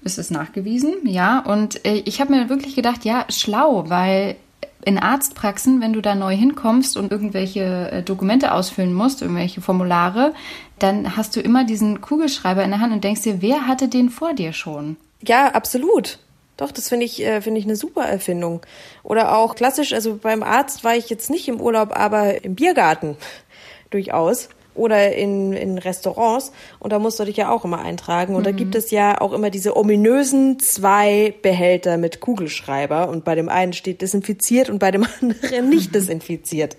Ist 0.02 0.18
es 0.18 0.30
nachgewiesen, 0.30 0.94
ja. 1.04 1.40
Und 1.40 1.84
äh, 1.84 2.02
ich 2.06 2.22
habe 2.22 2.32
mir 2.32 2.48
wirklich 2.48 2.74
gedacht, 2.74 3.04
ja, 3.04 3.26
schlau, 3.28 3.90
weil 3.90 4.36
in 4.84 4.98
Arztpraxen, 4.98 5.80
wenn 5.80 5.92
du 5.92 6.00
da 6.00 6.14
neu 6.14 6.34
hinkommst 6.34 6.96
und 6.96 7.12
irgendwelche 7.12 7.90
äh, 7.90 8.02
Dokumente 8.02 8.52
ausfüllen 8.52 8.94
musst, 8.94 9.22
irgendwelche 9.22 9.60
Formulare, 9.60 10.34
dann 10.78 11.16
hast 11.16 11.36
du 11.36 11.40
immer 11.40 11.64
diesen 11.64 12.00
Kugelschreiber 12.00 12.64
in 12.64 12.70
der 12.70 12.80
Hand 12.80 12.92
und 12.92 13.04
denkst 13.04 13.22
dir, 13.22 13.42
wer 13.42 13.66
hatte 13.66 13.88
den 13.88 14.08
vor 14.10 14.34
dir 14.34 14.52
schon? 14.52 14.96
Ja, 15.22 15.48
absolut. 15.48 16.18
Doch, 16.56 16.72
das 16.72 16.88
finde 16.88 17.06
ich, 17.06 17.24
äh, 17.24 17.40
finde 17.40 17.58
ich 17.58 17.64
eine 17.64 17.76
super 17.76 18.04
Erfindung. 18.04 18.60
Oder 19.02 19.36
auch 19.36 19.54
klassisch, 19.54 19.92
also 19.92 20.16
beim 20.16 20.42
Arzt 20.42 20.84
war 20.84 20.94
ich 20.94 21.08
jetzt 21.08 21.30
nicht 21.30 21.48
im 21.48 21.60
Urlaub, 21.60 21.96
aber 21.96 22.44
im 22.44 22.54
Biergarten 22.54 23.16
durchaus. 23.90 24.50
Oder 24.80 25.14
in, 25.14 25.52
in 25.52 25.76
Restaurants. 25.78 26.52
Und 26.78 26.92
da 26.92 26.98
musst 26.98 27.20
du 27.20 27.24
dich 27.24 27.36
ja 27.36 27.50
auch 27.50 27.64
immer 27.66 27.80
eintragen. 27.80 28.34
Und 28.34 28.46
da 28.46 28.50
gibt 28.52 28.74
es 28.74 28.90
ja 28.90 29.20
auch 29.20 29.32
immer 29.34 29.50
diese 29.50 29.76
ominösen 29.76 30.58
zwei 30.58 31.34
Behälter 31.42 31.98
mit 31.98 32.20
Kugelschreiber. 32.20 33.08
Und 33.10 33.24
bei 33.24 33.34
dem 33.34 33.48
einen 33.50 33.74
steht 33.74 34.00
desinfiziert 34.00 34.70
und 34.70 34.78
bei 34.78 34.90
dem 34.90 35.06
anderen 35.20 35.68
nicht 35.68 35.94
desinfiziert. 35.94 36.76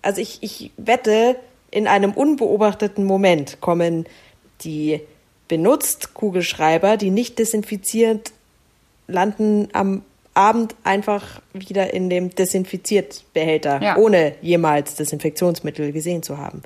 Also 0.00 0.20
ich, 0.20 0.38
ich 0.42 0.70
wette, 0.76 1.34
in 1.72 1.88
einem 1.88 2.12
unbeobachteten 2.12 3.04
Moment 3.04 3.60
kommen 3.60 4.06
die 4.60 5.00
benutzt 5.48 6.14
Kugelschreiber, 6.14 6.96
die 6.96 7.10
nicht 7.10 7.38
desinfiziert 7.38 8.30
landen 9.08 9.68
am 9.72 10.02
Abend 10.34 10.76
einfach 10.84 11.40
wieder 11.52 11.92
in 11.92 12.08
dem 12.10 12.32
Desinfiziertbehälter, 12.32 13.82
Ja. 13.82 13.96
ohne 13.96 14.34
jemals 14.40 14.94
Desinfektionsmittel 14.94 15.90
gesehen 15.90 16.22
zu 16.22 16.38
haben. 16.38 16.62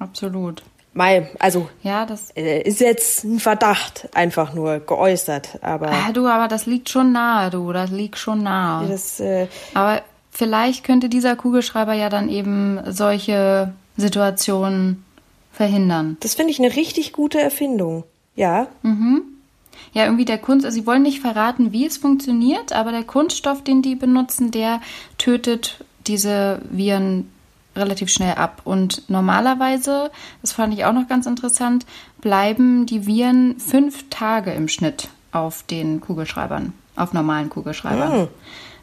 Absolut. 0.00 0.62
Mai, 0.92 1.28
also 1.38 1.68
Ja, 1.84 2.04
das. 2.04 2.32
äh, 2.36 2.62
ist 2.62 2.80
jetzt 2.80 3.22
ein 3.22 3.38
Verdacht 3.38 4.08
einfach 4.12 4.54
nur 4.54 4.80
geäußert, 4.80 5.60
aber 5.62 5.88
Ah, 5.92 6.10
du, 6.12 6.26
aber 6.26 6.48
das 6.48 6.66
liegt 6.66 6.88
schon 6.88 7.12
nahe, 7.12 7.50
du. 7.50 7.72
Das 7.72 7.90
liegt 7.92 8.18
schon 8.18 8.42
nahe. 8.42 8.88
das 8.88 9.20
äh, 9.20 9.46
Aber 9.74 10.02
vielleicht 10.32 10.82
könnte 10.82 11.08
dieser 11.08 11.36
Kugelschreiber 11.36 11.92
ja 11.92 12.08
dann 12.08 12.28
eben 12.28 12.80
solche 12.86 13.72
Situationen 13.96 15.04
verhindern. 15.52 16.16
das 16.20 16.34
finde 16.34 16.50
ich 16.50 16.58
eine 16.58 16.74
richtig 16.74 17.12
gute 17.12 17.40
Erfindung. 17.40 18.02
Ja, 18.34 18.66
Ja, 19.92 20.04
irgendwie 20.04 20.24
der 20.24 20.38
Kunst, 20.38 20.64
also 20.64 20.74
sie 20.80 20.86
wollen 20.86 21.02
nicht 21.02 21.20
verraten, 21.20 21.72
wie 21.72 21.84
es 21.86 21.98
funktioniert, 21.98 22.72
aber 22.72 22.90
der 22.92 23.02
Kunststoff, 23.04 23.62
den 23.62 23.82
die 23.82 23.94
benutzen, 23.96 24.50
der 24.50 24.80
tötet 25.18 25.84
diese 26.06 26.62
Viren 26.70 27.30
relativ 27.80 28.10
schnell 28.10 28.34
ab. 28.34 28.62
Und 28.64 29.08
normalerweise, 29.08 30.10
das 30.42 30.52
fand 30.52 30.74
ich 30.74 30.84
auch 30.84 30.92
noch 30.92 31.08
ganz 31.08 31.26
interessant, 31.26 31.86
bleiben 32.20 32.86
die 32.86 33.06
Viren 33.06 33.58
fünf 33.58 34.08
Tage 34.10 34.52
im 34.52 34.68
Schnitt 34.68 35.08
auf 35.32 35.62
den 35.64 36.00
Kugelschreibern, 36.00 36.72
auf 36.96 37.12
normalen 37.12 37.50
Kugelschreibern. 37.50 38.10
Das 38.10 38.28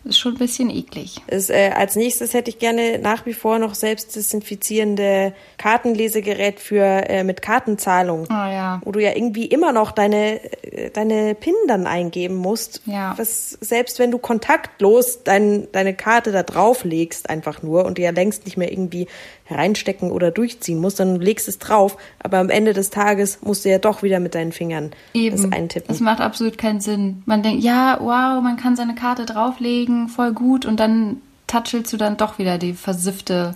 ist 0.08 0.20
schon 0.20 0.34
ein 0.34 0.38
bisschen 0.38 0.70
eklig. 0.70 1.22
Ist, 1.28 1.50
äh, 1.50 1.72
als 1.76 1.96
nächstes 1.96 2.34
hätte 2.34 2.50
ich 2.50 2.60
gerne 2.60 3.00
nach 3.00 3.26
wie 3.26 3.34
vor 3.34 3.60
noch 3.60 3.76
selbstdesinfizierende 3.76 5.34
Kartenlesegerät 5.58 6.60
für 6.60 6.84
äh, 6.84 7.24
mit 7.24 7.42
Kartenzahlung. 7.42 8.30
Ah, 8.30 8.52
ja. 8.52 8.82
Wo 8.84 8.92
du 8.92 9.00
ja 9.00 9.16
irgendwie 9.16 9.46
immer 9.46 9.72
noch 9.72 9.92
deine, 9.92 10.40
äh, 10.64 10.90
deine 10.90 11.36
PIN 11.36 11.56
dann 11.68 11.88
eingeben 11.88 12.36
musst. 12.36 12.82
Ja. 12.86 13.14
Was, 13.18 13.52
selbst 13.62 14.00
wenn 14.00 14.12
du 14.12 14.18
kontaktlos 14.18 15.24
dein, 15.24 15.68
deine 15.72 15.94
Karte 15.94 16.32
da 16.32 16.44
drauflegst, 16.44 17.30
einfach 17.30 17.62
nur 17.62 17.86
und 17.86 17.98
die 17.98 18.04
ja 18.04 18.12
längst 18.12 18.46
nicht 18.46 18.58
mehr 18.58 18.72
irgendwie 18.72 19.08
reinstecken 19.50 20.12
oder 20.12 20.32
durchziehen 20.32 20.80
musst, 20.80 21.00
dann 21.00 21.20
legst 21.20 21.48
es 21.48 21.60
drauf. 21.60 21.98
Aber 22.20 22.38
am 22.38 22.50
Ende 22.50 22.74
des 22.74 22.90
Tages 22.90 23.40
musst 23.42 23.66
du 23.66 23.70
ja 23.70 23.80
doch 23.80 24.04
wieder 24.04 24.20
mit 24.20 24.36
deinen 24.36 24.52
Fingern 24.52 24.92
Eben. 25.14 25.36
das 25.36 25.52
eintippen. 25.52 25.88
Das 25.88 26.00
macht 26.00 26.22
absolut 26.22 26.58
keinen 26.58 26.82
Sinn. 26.82 27.24
Man 27.26 27.44
denkt, 27.44 27.64
ja, 27.64 27.98
wow, 28.00 28.42
man 28.42 28.58
kann 28.58 28.76
seine 28.76 28.96
Karte 28.96 29.26
drauflegen, 29.26 30.10
voll 30.10 30.34
gut, 30.34 30.66
und 30.66 30.80
dann 30.80 31.22
touchelst 31.48 31.92
du 31.94 31.98
dann 31.98 32.18
doch 32.18 32.38
wieder 32.40 32.58
die 32.58 32.74
versiffte 32.74 33.56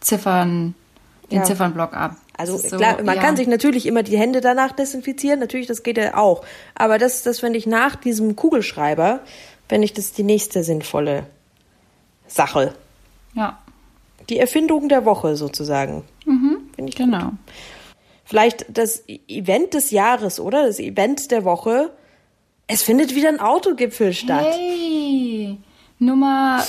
Ziffern, 0.00 0.74
den 1.30 1.38
Ja. 1.38 1.44
Ziffernblock 1.44 1.94
ab. 1.94 2.16
Also 2.36 2.56
so, 2.56 2.76
klar, 2.76 3.02
man 3.02 3.16
ja. 3.16 3.20
kann 3.20 3.36
sich 3.36 3.48
natürlich 3.48 3.84
immer 3.86 4.04
die 4.04 4.16
Hände 4.16 4.40
danach 4.40 4.72
desinfizieren, 4.72 5.40
natürlich, 5.40 5.66
das 5.66 5.82
geht 5.82 5.98
ja 5.98 6.16
auch. 6.16 6.44
Aber 6.74 6.98
das, 6.98 7.22
das 7.24 7.40
finde 7.40 7.58
ich 7.58 7.66
nach 7.66 7.96
diesem 7.96 8.36
Kugelschreiber, 8.36 9.20
wenn 9.68 9.82
ich 9.82 9.92
das 9.92 10.12
die 10.12 10.22
nächste 10.22 10.62
sinnvolle 10.62 11.26
Sache. 12.28 12.74
Ja, 13.34 13.58
Die 14.28 14.38
Erfindung 14.38 14.88
der 14.88 15.04
Woche 15.04 15.36
sozusagen. 15.36 16.04
Finde 16.24 16.90
ich 16.90 16.96
gut. 16.96 17.06
genau. 17.06 17.32
Vielleicht 18.24 18.66
das 18.68 19.04
Event 19.06 19.72
des 19.72 19.90
Jahres, 19.90 20.38
oder? 20.38 20.66
Das 20.66 20.78
Event 20.78 21.30
der 21.30 21.44
Woche. 21.44 21.92
Es 22.66 22.82
findet 22.82 23.14
wieder 23.14 23.30
ein 23.30 23.40
Autogipfel 23.40 24.12
statt. 24.12 24.46
Hey, 24.50 25.56
Nummer 25.98 26.62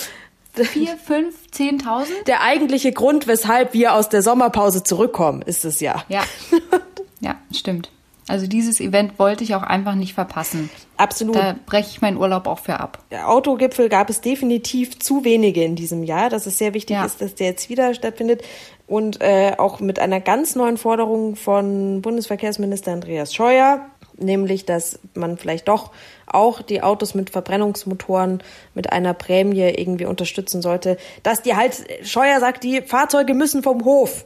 4, 0.53 0.97
5, 0.97 1.35
10.000? 1.53 2.23
Der 2.27 2.41
eigentliche 2.41 2.93
Grund, 2.93 3.27
weshalb 3.27 3.73
wir 3.73 3.93
aus 3.93 4.07
der 4.07 4.21
Sommerpause 4.21 4.83
zurückkommen, 4.83 5.41
ist 5.41 5.65
es 5.65 5.81
ja. 5.81 6.03
Ja. 6.07 6.23
ja, 7.19 7.35
stimmt. 7.53 7.91
Also 8.29 8.47
dieses 8.47 8.79
Event 8.79 9.17
wollte 9.17 9.43
ich 9.43 9.55
auch 9.55 9.63
einfach 9.63 9.95
nicht 9.95 10.13
verpassen. 10.13 10.69
Absolut. 10.97 11.35
Da 11.35 11.55
breche 11.65 11.89
ich 11.89 12.01
meinen 12.01 12.17
Urlaub 12.17 12.47
auch 12.47 12.59
für 12.59 12.79
ab. 12.79 12.99
Autogipfel 13.25 13.89
gab 13.89 14.09
es 14.09 14.21
definitiv 14.21 14.99
zu 14.99 15.23
wenige 15.23 15.63
in 15.63 15.75
diesem 15.75 16.03
Jahr, 16.03 16.29
dass 16.29 16.45
es 16.45 16.57
sehr 16.57 16.73
wichtig 16.73 16.95
Ja. 16.95 17.05
ist, 17.05 17.21
dass 17.21 17.35
der 17.35 17.47
jetzt 17.47 17.69
wieder 17.69 17.93
stattfindet. 17.93 18.43
Und 18.87 19.21
äh, 19.21 19.53
auch 19.57 19.79
mit 19.79 19.99
einer 19.99 20.19
ganz 20.19 20.55
neuen 20.55 20.77
Forderung 20.77 21.35
von 21.35 22.01
Bundesverkehrsminister 22.01 22.91
Andreas 22.91 23.33
Scheuer, 23.33 23.85
nämlich, 24.17 24.65
dass 24.65 24.99
man 25.13 25.37
vielleicht 25.37 25.67
doch 25.67 25.91
auch 26.27 26.61
die 26.61 26.83
Autos 26.83 27.15
mit 27.15 27.29
Verbrennungsmotoren 27.31 28.43
mit 28.75 28.91
einer 28.91 29.13
Prämie 29.13 29.61
irgendwie 29.61 30.05
unterstützen 30.05 30.61
sollte. 30.61 30.97
Dass 31.23 31.41
die 31.41 31.55
halt, 31.55 31.83
Scheuer 32.03 32.39
sagt, 32.39 32.63
die 32.63 32.81
Fahrzeuge 32.81 33.33
müssen 33.33 33.63
vom 33.63 33.85
Hof. 33.85 34.25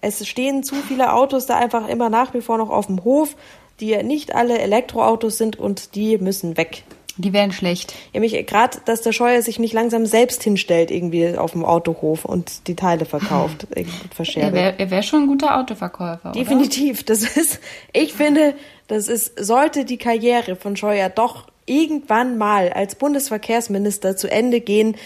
Es 0.00 0.26
stehen 0.26 0.62
zu 0.62 0.76
viele 0.76 1.12
Autos 1.12 1.46
da 1.46 1.56
einfach 1.56 1.88
immer 1.88 2.10
nach 2.10 2.34
wie 2.34 2.40
vor 2.40 2.58
noch 2.58 2.70
auf 2.70 2.86
dem 2.86 3.04
Hof, 3.04 3.36
die 3.80 3.96
nicht 4.02 4.34
alle 4.34 4.58
Elektroautos 4.58 5.38
sind 5.38 5.58
und 5.58 5.94
die 5.94 6.18
müssen 6.18 6.56
weg. 6.56 6.84
Die 7.16 7.32
wären 7.32 7.52
schlecht. 7.52 7.94
Ja, 8.12 8.20
mich 8.20 8.32
gerade, 8.46 8.78
dass 8.84 9.02
der 9.02 9.12
Scheuer 9.12 9.42
sich 9.42 9.58
nicht 9.58 9.74
langsam 9.74 10.06
selbst 10.06 10.42
hinstellt 10.42 10.90
irgendwie 10.90 11.36
auf 11.36 11.52
dem 11.52 11.64
Autohof 11.64 12.24
und 12.24 12.66
die 12.66 12.76
Teile 12.76 13.04
verkauft, 13.04 13.66
irgendwie 13.74 14.40
Er 14.40 14.52
wäre 14.52 14.90
wär 14.90 15.02
schon 15.02 15.22
ein 15.22 15.26
guter 15.26 15.58
Autoverkäufer, 15.58 16.30
oder? 16.30 16.38
Definitiv. 16.38 17.04
Das 17.04 17.22
ist, 17.36 17.60
ich 17.92 18.14
finde, 18.14 18.54
das 18.88 19.08
ist, 19.08 19.44
sollte 19.44 19.84
die 19.84 19.98
Karriere 19.98 20.56
von 20.56 20.76
Scheuer 20.76 21.08
doch 21.10 21.48
irgendwann 21.66 22.38
mal 22.38 22.70
als 22.70 22.94
Bundesverkehrsminister 22.94 24.16
zu 24.16 24.30
Ende 24.30 24.60
gehen, 24.60 24.96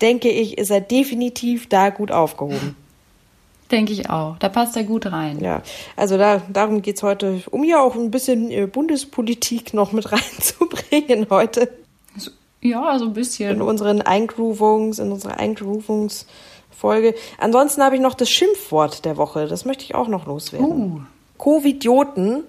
denke 0.00 0.30
ich, 0.30 0.58
ist 0.58 0.70
er 0.70 0.80
definitiv 0.80 1.68
da 1.68 1.90
gut 1.90 2.10
aufgehoben. 2.10 2.76
Denke 3.70 3.92
ich 3.92 4.08
auch. 4.08 4.38
Da 4.38 4.48
passt 4.48 4.76
er 4.76 4.84
gut 4.84 5.06
rein. 5.06 5.40
Ja, 5.40 5.62
also 5.94 6.16
da, 6.16 6.40
darum 6.48 6.80
geht's 6.80 7.02
heute, 7.02 7.42
um 7.50 7.64
ja 7.64 7.80
auch 7.80 7.96
ein 7.96 8.10
bisschen 8.10 8.50
äh, 8.50 8.66
Bundespolitik 8.66 9.74
noch 9.74 9.92
mit 9.92 10.10
reinzubringen 10.12 11.26
heute. 11.28 11.70
Ja, 12.60 12.98
so 12.98 13.04
ein 13.04 13.08
in 13.08 13.14
bisschen. 13.14 13.62
unseren 13.62 14.02
Eingroovungs, 14.02 14.98
in 14.98 15.12
unserer 15.12 15.38
Eingroovungsfolge. 15.38 17.14
Ansonsten 17.38 17.82
habe 17.82 17.96
ich 17.96 18.00
noch 18.00 18.14
das 18.14 18.30
Schimpfwort 18.30 19.04
der 19.04 19.16
Woche. 19.16 19.46
Das 19.46 19.64
möchte 19.64 19.84
ich 19.84 19.94
auch 19.94 20.08
noch 20.08 20.26
loswerden. 20.26 20.68
Uh, 20.68 21.00
Covidioten 21.36 22.44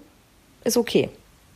ist 0.64 0.78
okay. 0.78 1.10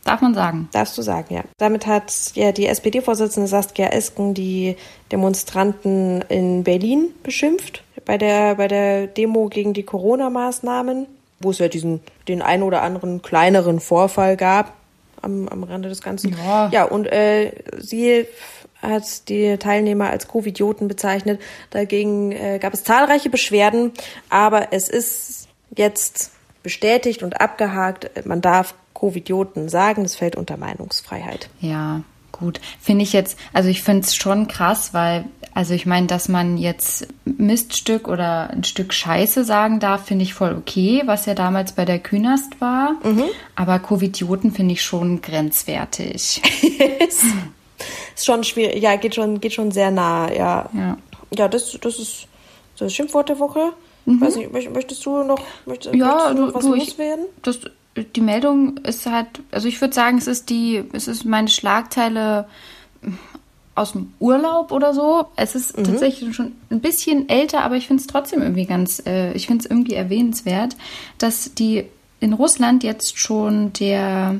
darf 0.04 0.20
man 0.20 0.34
sagen. 0.34 0.68
Darfst 0.72 0.96
du 0.96 1.02
sagen, 1.02 1.34
ja. 1.34 1.42
Damit 1.58 1.86
hat 1.86 2.12
ja 2.34 2.52
die 2.52 2.66
SPD-Vorsitzende 2.66 3.48
Saskia 3.48 3.88
Esken 3.88 4.34
die 4.34 4.76
Demonstranten 5.10 6.22
in 6.28 6.64
Berlin 6.64 7.08
beschimpft 7.22 7.83
bei 8.04 8.18
der, 8.18 8.56
bei 8.56 8.68
der 8.68 9.06
Demo 9.06 9.48
gegen 9.48 9.72
die 9.72 9.82
Corona-Maßnahmen, 9.82 11.06
wo 11.40 11.50
es 11.50 11.58
ja 11.58 11.68
diesen, 11.68 12.00
den 12.28 12.42
ein 12.42 12.62
oder 12.62 12.82
anderen 12.82 13.22
kleineren 13.22 13.80
Vorfall 13.80 14.36
gab 14.36 14.72
am, 15.24 15.48
am 15.48 15.64
Rande 15.64 15.88
des 15.88 16.02
Ganzen. 16.02 16.36
Ja. 16.44 16.68
ja 16.68 16.84
und 16.84 17.06
äh, 17.06 17.52
sie 17.78 18.26
hat 18.80 19.28
die 19.28 19.56
Teilnehmer 19.56 20.10
als 20.10 20.28
Covidioten 20.28 20.88
bezeichnet. 20.88 21.40
Dagegen 21.70 22.32
äh, 22.32 22.58
gab 22.60 22.74
es 22.74 22.84
zahlreiche 22.84 23.30
Beschwerden, 23.30 23.92
aber 24.28 24.72
es 24.72 24.88
ist 24.88 25.48
jetzt 25.76 26.32
bestätigt 26.62 27.22
und 27.22 27.40
abgehakt. 27.40 28.26
Man 28.26 28.40
darf 28.40 28.74
Covidioten 28.92 29.68
sagen, 29.68 30.02
das 30.02 30.16
fällt 30.16 30.36
unter 30.36 30.56
Meinungsfreiheit. 30.56 31.48
Ja, 31.60 32.02
gut. 32.44 32.60
Finde 32.80 33.02
ich 33.02 33.12
jetzt, 33.12 33.38
also 33.52 33.68
ich 33.68 33.82
finde 33.82 34.02
es 34.02 34.14
schon 34.14 34.48
krass, 34.48 34.92
weil, 34.94 35.24
also 35.54 35.72
ich 35.74 35.86
meine, 35.86 36.06
dass 36.06 36.28
man 36.28 36.56
jetzt 36.58 37.06
Miststück 37.24 38.08
oder 38.08 38.50
ein 38.50 38.64
Stück 38.64 38.92
Scheiße 38.92 39.44
sagen 39.44 39.80
darf, 39.80 40.04
finde 40.06 40.24
ich 40.24 40.34
voll 40.34 40.54
okay, 40.56 41.02
was 41.06 41.26
ja 41.26 41.34
damals 41.34 41.72
bei 41.72 41.84
der 41.84 41.98
Künast 41.98 42.60
war. 42.60 42.96
Aber 43.56 43.78
Covidioten 43.78 44.52
finde 44.52 44.72
ich 44.74 44.82
schon 44.82 45.20
grenzwertig. 45.22 46.42
Ist 48.14 48.24
schon 48.26 48.44
schwierig, 48.44 48.80
ja, 48.82 48.96
geht 48.96 49.14
schon, 49.14 49.40
geht 49.40 49.52
schon 49.52 49.70
sehr 49.72 49.90
nah, 49.90 50.30
ja. 50.32 50.68
Ja. 50.72 50.96
Ja, 51.36 51.48
das, 51.48 51.76
das 51.80 51.98
ist 51.98 52.28
das 52.78 52.92
Schimpfwort 52.94 53.28
der 53.28 53.38
Woche. 53.40 53.72
Weiß 54.06 54.36
nicht, 54.36 54.52
möcht- 54.52 54.70
möchtest 54.70 55.04
du 55.06 55.22
noch, 55.24 55.38
möcht, 55.66 55.86
Mhm. 55.92 55.98
Ja, 55.98 56.06
möchtest 56.06 56.30
du 56.38 56.46
noch 56.46 56.54
was 56.54 56.64
du 56.64 56.74
ich, 56.74 56.86
loswerden? 56.90 57.24
das, 57.42 57.58
die 57.96 58.20
Meldung 58.20 58.78
ist 58.78 59.06
halt, 59.06 59.28
also 59.52 59.68
ich 59.68 59.80
würde 59.80 59.94
sagen, 59.94 60.18
es 60.18 60.26
ist 60.26 60.50
die, 60.50 60.82
es 60.92 61.06
ist 61.08 61.24
meine 61.24 61.48
Schlagzeile 61.48 62.46
aus 63.76 63.92
dem 63.92 64.12
Urlaub 64.20 64.72
oder 64.72 64.94
so. 64.94 65.26
Es 65.36 65.54
ist 65.54 65.76
Mhm. 65.78 65.84
tatsächlich 65.84 66.34
schon 66.34 66.52
ein 66.70 66.80
bisschen 66.80 67.28
älter, 67.28 67.62
aber 67.62 67.76
ich 67.76 67.86
finde 67.86 68.00
es 68.00 68.06
trotzdem 68.06 68.40
irgendwie 68.42 68.66
ganz, 68.66 69.02
äh, 69.06 69.32
ich 69.32 69.46
finde 69.46 69.64
es 69.64 69.70
irgendwie 69.70 69.94
erwähnenswert, 69.94 70.76
dass 71.18 71.54
die 71.54 71.84
in 72.20 72.32
Russland 72.32 72.82
jetzt 72.84 73.18
schon 73.18 73.72
der, 73.74 74.36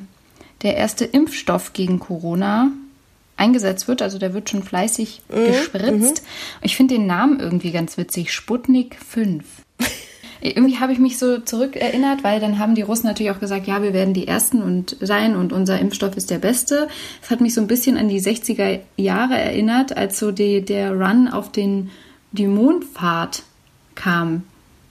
der 0.63 0.77
erste 0.77 1.05
Impfstoff 1.05 1.73
gegen 1.73 1.99
Corona 1.99 2.71
eingesetzt 3.37 3.89
wird. 3.89 4.03
Also 4.03 4.19
der 4.19 4.35
wird 4.35 4.49
schon 4.51 4.63
fleißig 4.63 5.23
Mhm, 5.29 5.47
gespritzt. 5.47 6.23
Ich 6.63 6.77
finde 6.77 6.95
den 6.95 7.07
Namen 7.07 7.41
irgendwie 7.41 7.73
ganz 7.73 7.97
witzig. 7.99 8.33
Sputnik 8.33 8.97
5. 9.05 9.45
Irgendwie 10.47 10.79
habe 10.79 10.93
ich 10.93 10.99
mich 10.99 11.19
so 11.19 11.39
zurückerinnert, 11.39 12.23
weil 12.23 12.39
dann 12.39 12.59
haben 12.59 12.75
die 12.75 12.83
Russen 12.83 13.07
natürlich 13.07 13.33
auch 13.33 13.41
gesagt, 13.41 13.67
ja, 13.67 13.83
wir 13.83 13.95
werden 13.95 14.13
die 14.13 14.29
Ersten 14.29 14.61
und 14.63 14.95
sein 15.01 15.37
und 15.37 15.55
unser 15.55 15.81
Impfstoff 15.81 16.19
ist 16.19 16.31
der 16.31 16.39
beste. 16.39 16.89
Es 17.23 17.31
hat 17.31 17.41
mich 17.41 17.55
so 17.55 17.63
ein 17.63 17.67
bisschen 17.67 17.97
an 17.97 18.09
die 18.09 18.21
60er 18.21 18.81
Jahre 18.99 19.39
erinnert, 19.39 19.97
als 19.97 20.19
so 20.19 20.33
die, 20.33 20.63
der 20.63 20.93
Run 20.93 21.29
auf 21.29 21.51
den, 21.51 21.91
die 22.33 22.47
Mondfahrt 22.47 23.43
kam. 23.95 24.43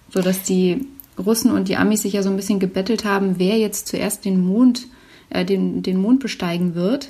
So 0.10 0.22
dass 0.22 0.42
die 0.42 0.88
Russen 1.24 1.52
und 1.52 1.68
die 1.68 1.78
Amis 1.78 2.02
sich 2.02 2.14
ja 2.14 2.24
so 2.24 2.32
ein 2.32 2.36
bisschen 2.36 2.60
gebettelt 2.60 3.06
haben, 3.06 3.36
wer 3.38 3.60
jetzt 3.60 3.88
zuerst 3.88 4.26
den 4.26 4.44
Mond, 4.44 4.88
äh, 5.30 5.46
den, 5.46 5.84
den 5.84 6.02
Mond 6.02 6.20
besteigen 6.20 6.74
wird. 6.74 7.10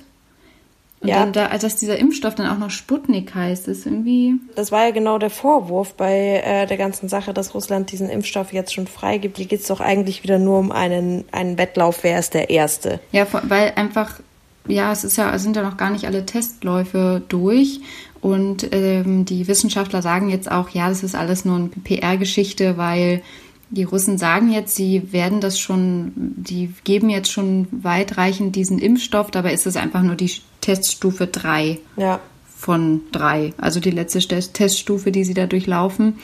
Und 1.04 1.10
Ja. 1.10 1.20
dann 1.20 1.34
da, 1.34 1.50
dass 1.58 1.76
dieser 1.76 1.98
Impfstoff 2.00 2.34
dann 2.36 2.48
auch 2.48 2.58
noch 2.58 2.70
Sputnik 2.70 3.36
heißt, 3.36 3.68
ist 3.68 3.86
irgendwie. 3.86 4.36
Das 4.56 4.72
war 4.72 4.86
ja 4.86 4.92
genau 4.92 5.18
der 5.18 5.30
Vorwurf 5.30 5.94
bei 5.96 6.42
äh, 6.46 6.66
der 6.66 6.78
ganzen 6.78 7.10
Sache, 7.10 7.34
dass 7.34 7.54
Russland 7.54 7.92
diesen 7.92 8.10
Impfstoff 8.10 8.54
jetzt 8.54 8.74
schon 8.74 8.88
freigibt. 8.88 9.36
Hier 9.38 9.46
geht 9.46 9.60
es 9.60 9.68
doch 9.68 9.82
eigentlich 9.82 10.24
wieder 10.24 10.40
nur 10.40 10.60
um 10.60 10.72
einen, 10.72 11.26
einen 11.34 11.58
Wettlauf, 11.58 12.00
wer 12.04 12.18
ist 12.20 12.34
der 12.34 12.50
Erste. 12.50 13.02
Ja, 13.12 13.28
weil 13.44 13.74
einfach, 13.76 14.22
ja, 14.68 14.92
es 14.94 15.04
ist 15.04 15.18
ja, 15.18 15.34
es 15.36 15.44
sind 15.44 15.56
ja 15.58 15.62
noch 15.62 15.76
gar 15.78 15.90
nicht 15.90 16.06
alle 16.06 16.26
Testläufe 16.26 17.22
durch. 17.28 17.82
Und 18.22 18.74
ähm, 18.74 19.26
die 19.26 19.50
Wissenschaftler 19.50 20.02
sagen 20.02 20.30
jetzt 20.30 20.50
auch, 20.50 20.70
ja, 20.70 20.88
das 20.88 21.04
ist 21.04 21.16
alles 21.16 21.44
nur 21.44 21.58
eine 21.58 21.68
PR-Geschichte, 21.68 22.78
weil 22.78 23.22
die 23.70 23.84
Russen 23.84 24.18
sagen 24.18 24.52
jetzt, 24.52 24.76
sie 24.76 25.12
werden 25.12 25.42
das 25.42 25.60
schon, 25.60 26.12
die 26.16 26.74
geben 26.84 27.10
jetzt 27.10 27.32
schon 27.32 27.68
weitreichend 27.72 28.56
diesen 28.56 28.80
Impfstoff, 28.80 29.32
dabei 29.32 29.54
ist 29.54 29.66
es 29.66 29.76
einfach 29.76 30.02
nur 30.04 30.16
die 30.16 30.32
Teststufe 30.62 31.28
3 31.28 31.80
Ja. 31.98 32.20
von 32.56 33.02
drei, 33.12 33.54
also 33.58 33.80
die 33.80 33.92
letzte 33.92 34.20
Tes- 34.20 34.54
Teststufe, 34.54 35.12
die 35.12 35.24
sie 35.24 35.34
da 35.34 35.48
durchlaufen. 35.48 36.16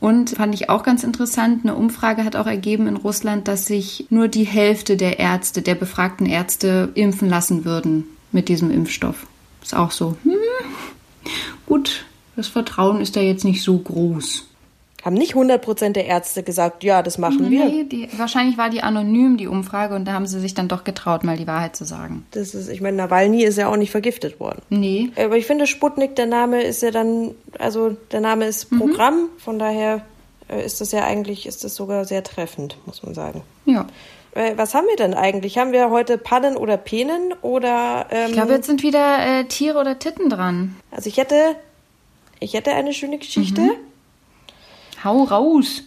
Und 0.00 0.30
fand 0.30 0.54
ich 0.54 0.70
auch 0.70 0.84
ganz 0.84 1.02
interessant, 1.02 1.64
eine 1.64 1.74
Umfrage 1.74 2.24
hat 2.24 2.36
auch 2.36 2.46
ergeben 2.46 2.86
in 2.86 2.94
Russland, 2.96 3.48
dass 3.48 3.66
sich 3.66 4.06
nur 4.10 4.28
die 4.28 4.44
Hälfte 4.44 4.96
der 4.96 5.18
Ärzte, 5.18 5.60
der 5.60 5.74
befragten 5.74 6.26
Ärzte 6.26 6.90
impfen 6.94 7.28
lassen 7.28 7.64
würden 7.64 8.04
mit 8.30 8.48
diesem 8.48 8.70
Impfstoff. 8.70 9.26
Ist 9.60 9.74
auch 9.74 9.90
so, 9.90 10.16
hm, 10.22 10.34
gut, 11.66 12.04
das 12.36 12.46
Vertrauen 12.48 13.00
ist 13.00 13.16
da 13.16 13.20
jetzt 13.20 13.44
nicht 13.44 13.62
so 13.62 13.76
groß. 13.78 14.47
Haben 15.04 15.14
nicht 15.14 15.34
100% 15.34 15.90
der 15.92 16.06
Ärzte 16.06 16.42
gesagt, 16.42 16.82
ja, 16.82 17.02
das 17.02 17.18
machen 17.18 17.50
wir. 17.50 17.64
Nee, 17.66 17.84
die, 17.84 18.08
wahrscheinlich 18.16 18.58
war 18.58 18.68
die 18.68 18.82
anonym, 18.82 19.36
die 19.36 19.46
Umfrage, 19.46 19.94
und 19.94 20.04
da 20.06 20.12
haben 20.12 20.26
sie 20.26 20.40
sich 20.40 20.54
dann 20.54 20.66
doch 20.68 20.82
getraut, 20.82 21.22
mal 21.22 21.36
die 21.36 21.46
Wahrheit 21.46 21.76
zu 21.76 21.84
sagen. 21.84 22.26
Das 22.32 22.52
ist, 22.54 22.68
ich 22.68 22.80
meine, 22.80 22.96
Nawalny 22.96 23.44
ist 23.44 23.58
ja 23.58 23.68
auch 23.70 23.76
nicht 23.76 23.90
vergiftet 23.92 24.40
worden. 24.40 24.60
Nee, 24.70 25.10
Aber 25.16 25.36
ich 25.36 25.46
finde, 25.46 25.66
Sputnik, 25.68 26.16
der 26.16 26.26
Name 26.26 26.62
ist 26.62 26.82
ja 26.82 26.90
dann, 26.90 27.30
also 27.58 27.96
der 28.12 28.20
Name 28.20 28.46
ist 28.46 28.72
Mhm. 28.72 28.78
Programm, 28.80 29.28
von 29.38 29.58
daher 29.60 30.02
äh, 30.48 30.64
ist 30.66 30.80
das 30.80 30.90
ja 30.92 31.04
eigentlich, 31.04 31.46
ist 31.46 31.62
das 31.62 31.76
sogar 31.76 32.04
sehr 32.04 32.24
treffend, 32.24 32.76
muss 32.86 33.02
man 33.04 33.14
sagen. 33.14 33.42
ja. 33.66 33.86
Äh, 34.34 34.52
Was 34.58 34.74
haben 34.74 34.86
wir 34.88 34.96
denn 34.96 35.14
eigentlich? 35.14 35.56
Haben 35.58 35.72
wir 35.72 35.88
heute 35.90 36.18
Pannen 36.18 36.56
oder 36.56 36.76
Penen 36.76 37.32
oder? 37.40 38.06
Ähm, 38.10 38.26
Ich 38.28 38.32
glaube, 38.34 38.52
jetzt 38.52 38.66
sind 38.66 38.82
wieder 38.82 39.24
äh, 39.24 39.44
Tiere 39.44 39.78
oder 39.78 39.98
Titten 39.98 40.28
dran. 40.28 40.76
also 40.90 41.08
ich 41.08 41.16
hätte, 41.16 41.54
ich 42.38 42.52
hätte 42.52 42.72
eine 42.72 42.92
schöne 42.92 43.16
Geschichte. 43.18 43.62
Hau 45.04 45.24
raus. 45.24 45.82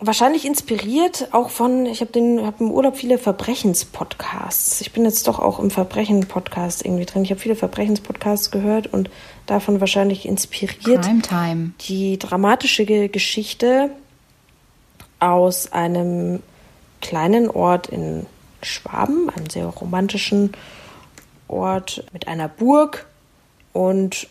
wahrscheinlich 0.00 0.44
inspiriert 0.46 1.28
auch 1.32 1.50
von, 1.50 1.84
ich 1.86 2.00
habe 2.00 2.44
hab 2.46 2.60
im 2.60 2.70
Urlaub 2.70 2.96
viele 2.96 3.18
Verbrechenspodcasts. 3.18 4.80
Ich 4.80 4.92
bin 4.92 5.04
jetzt 5.04 5.26
doch 5.26 5.38
auch 5.40 5.58
im 5.58 5.70
Verbrechen-Podcast 5.70 6.84
irgendwie 6.84 7.04
drin. 7.04 7.24
Ich 7.24 7.30
habe 7.30 7.40
viele 7.40 7.56
Verbrechenspodcasts 7.56 8.50
gehört 8.52 8.86
und 8.86 9.10
davon 9.46 9.80
wahrscheinlich 9.80 10.24
inspiriert. 10.26 11.02
Primetime. 11.02 11.72
Die 11.88 12.18
dramatische 12.18 12.84
Ge- 12.84 13.08
Geschichte 13.08 13.90
aus 15.18 15.72
einem 15.72 16.42
kleinen 17.00 17.50
Ort 17.50 17.88
in 17.88 18.26
Schwaben, 18.62 19.30
einem 19.30 19.50
sehr 19.50 19.66
romantischen 19.66 20.52
Ort 21.48 22.04
mit 22.12 22.28
einer 22.28 22.48
Burg 22.48 23.06
und 23.72 24.28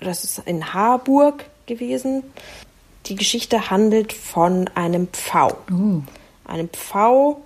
das 0.00 0.24
ist 0.24 0.38
in 0.46 0.72
Harburg 0.72 1.44
gewesen. 1.66 2.22
Die 3.06 3.16
Geschichte 3.16 3.70
handelt 3.70 4.12
von 4.12 4.70
einem 4.74 5.08
Pfau. 5.08 5.56
Einem 6.44 6.68
Pfau, 6.68 7.40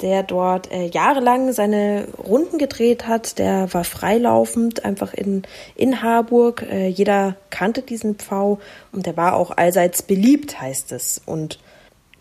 der 0.00 0.22
dort 0.22 0.70
äh, 0.72 0.86
jahrelang 0.86 1.52
seine 1.52 2.08
Runden 2.18 2.58
gedreht 2.58 3.06
hat. 3.06 3.38
Der 3.38 3.72
war 3.74 3.84
freilaufend, 3.84 4.84
einfach 4.84 5.12
in, 5.14 5.42
in 5.76 6.02
Harburg. 6.02 6.62
Äh, 6.62 6.88
jeder 6.88 7.36
kannte 7.50 7.82
diesen 7.82 8.16
Pfau 8.16 8.60
und 8.92 9.06
der 9.06 9.16
war 9.16 9.34
auch 9.34 9.50
allseits 9.56 10.02
beliebt, 10.02 10.60
heißt 10.60 10.92
es. 10.92 11.20
Und 11.26 11.58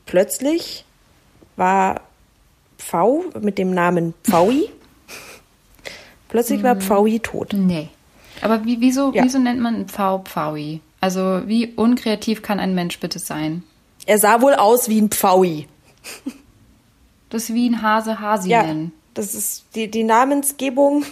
plötzlich 0.06 0.86
war 1.56 2.02
Pfau 2.78 3.24
mit 3.40 3.58
dem 3.58 3.74
Namen 3.74 4.14
Pfaui. 4.24 4.70
Plötzlich 6.30 6.64
war 6.64 6.76
Pfaui 6.76 7.20
tot. 7.20 7.54
Nee. 7.54 7.90
Aber 8.42 8.66
wie, 8.66 8.82
wieso, 8.82 9.12
Ja. 9.14 9.24
wieso 9.24 9.40
nennt 9.40 9.62
man 9.62 9.76
einen 9.76 9.88
Pfau 9.88 10.20
Pfaui? 10.20 10.82
Also 11.04 11.42
wie 11.48 11.68
unkreativ 11.76 12.42
kann 12.44 12.62
ein 12.62 12.74
Mensch 12.76 12.98
bitte 13.02 13.20
sein? 13.20 13.64
Er 14.06 14.20
sah 14.20 14.42
wohl 14.42 14.54
aus 14.54 14.88
wie 14.88 15.02
ein 15.02 15.10
Pfaui. 15.10 15.68
Das 17.30 17.44
ist 17.50 17.54
wie 17.54 17.68
ein 17.70 17.82
Hase 17.82 18.22
Hasi 18.22 18.50
Ja, 18.50 18.64
nennen. 18.64 18.94
das 19.14 19.36
ist 19.36 19.66
die, 19.76 19.92
die 19.92 20.06
Namensgebung, 20.06 21.04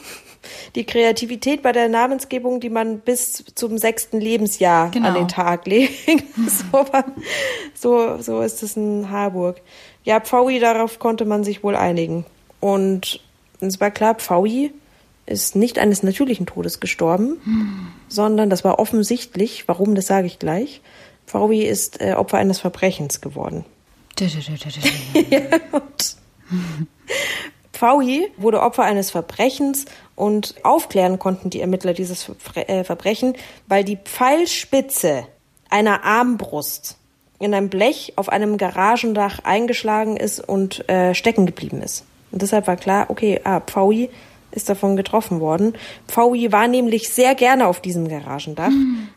die 0.76 0.86
Kreativität 0.86 1.62
bei 1.62 1.74
der 1.74 1.90
Namensgebung, 1.90 2.62
die 2.62 2.70
man 2.70 3.00
bis 3.00 3.44
zum 3.54 3.78
sechsten 3.78 4.22
Lebensjahr 4.22 4.92
Genau. 4.92 5.10
an 5.10 5.14
den 5.16 5.28
Tag 5.28 5.68
legt. 5.68 5.94
so, 6.48 6.86
so, 7.76 8.22
so 8.22 8.42
ist 8.42 8.64
es 8.64 8.78
in 8.78 9.10
Harburg. 9.10 9.60
Ja, 10.06 10.22
Pfaui, 10.22 10.60
darauf 10.60 11.00
konnte 11.00 11.26
man 11.26 11.44
sich 11.44 11.64
wohl 11.64 11.76
einigen. 11.76 12.26
Und 12.62 13.20
es 13.60 13.82
war 13.82 13.92
klar, 13.92 14.16
Pfaui 14.16 14.72
ist 15.26 15.56
nicht 15.56 15.80
eines 15.80 16.04
natürlichen 16.04 16.46
Todes 16.46 16.80
gestorben, 16.80 17.38
sondern 18.08 18.50
das 18.50 18.64
war 18.64 18.80
offensichtlich, 18.80 19.68
warum, 19.68 19.96
das 19.96 20.08
sage 20.08 20.28
ich 20.28 20.40
gleich. 20.40 20.82
Pfaui 21.28 21.62
ist 21.62 22.02
äh, 22.02 22.14
Opfer 22.14 22.38
eines 22.38 22.60
Verbrechens 22.60 23.22
geworden. 23.22 23.64
Und 25.72 26.16
Pfaui 27.74 28.32
wurde 28.38 28.62
Opfer 28.62 28.84
eines 28.84 29.10
Verbrechens 29.10 29.86
und 30.16 30.54
aufklären 30.64 31.18
konnten 31.18 31.50
die 31.50 31.62
Ermittler 31.62 31.94
dieses 31.94 32.24
Verbre 32.24 32.68
äh, 32.68 32.84
Verbrechen, 32.84 33.34
weil 33.68 33.84
die 33.84 33.98
Pfeilspitze 33.98 35.26
einer 35.70 36.04
Armbrust 36.04 36.98
in 37.40 37.56
einem 37.56 37.70
Blech 37.70 38.14
auf 38.18 38.30
einem 38.30 38.58
Garagendach 38.58 39.40
eingeschlagen 39.44 40.16
ist 40.16 40.48
und 40.48 40.88
äh, 40.90 41.16
stecken 41.16 41.48
geblieben 41.48 41.82
ist. 41.82 42.06
Und 42.32 42.44
deshalb 42.44 42.68
war 42.68 42.76
klar, 42.76 43.10
okay, 43.10 43.42
ah, 43.44 43.62
Pfaui 43.62 44.12
ist 44.52 44.70
davon 44.70 44.96
getroffen 44.96 45.40
worden. 45.40 45.74
Pfaui 46.08 46.52
war 46.52 46.68
nämlich 46.68 47.10
sehr 47.10 47.36
gerne 47.36 47.68
auf 47.68 47.82
diesem 47.82 48.08
Garagendach. 48.08 48.72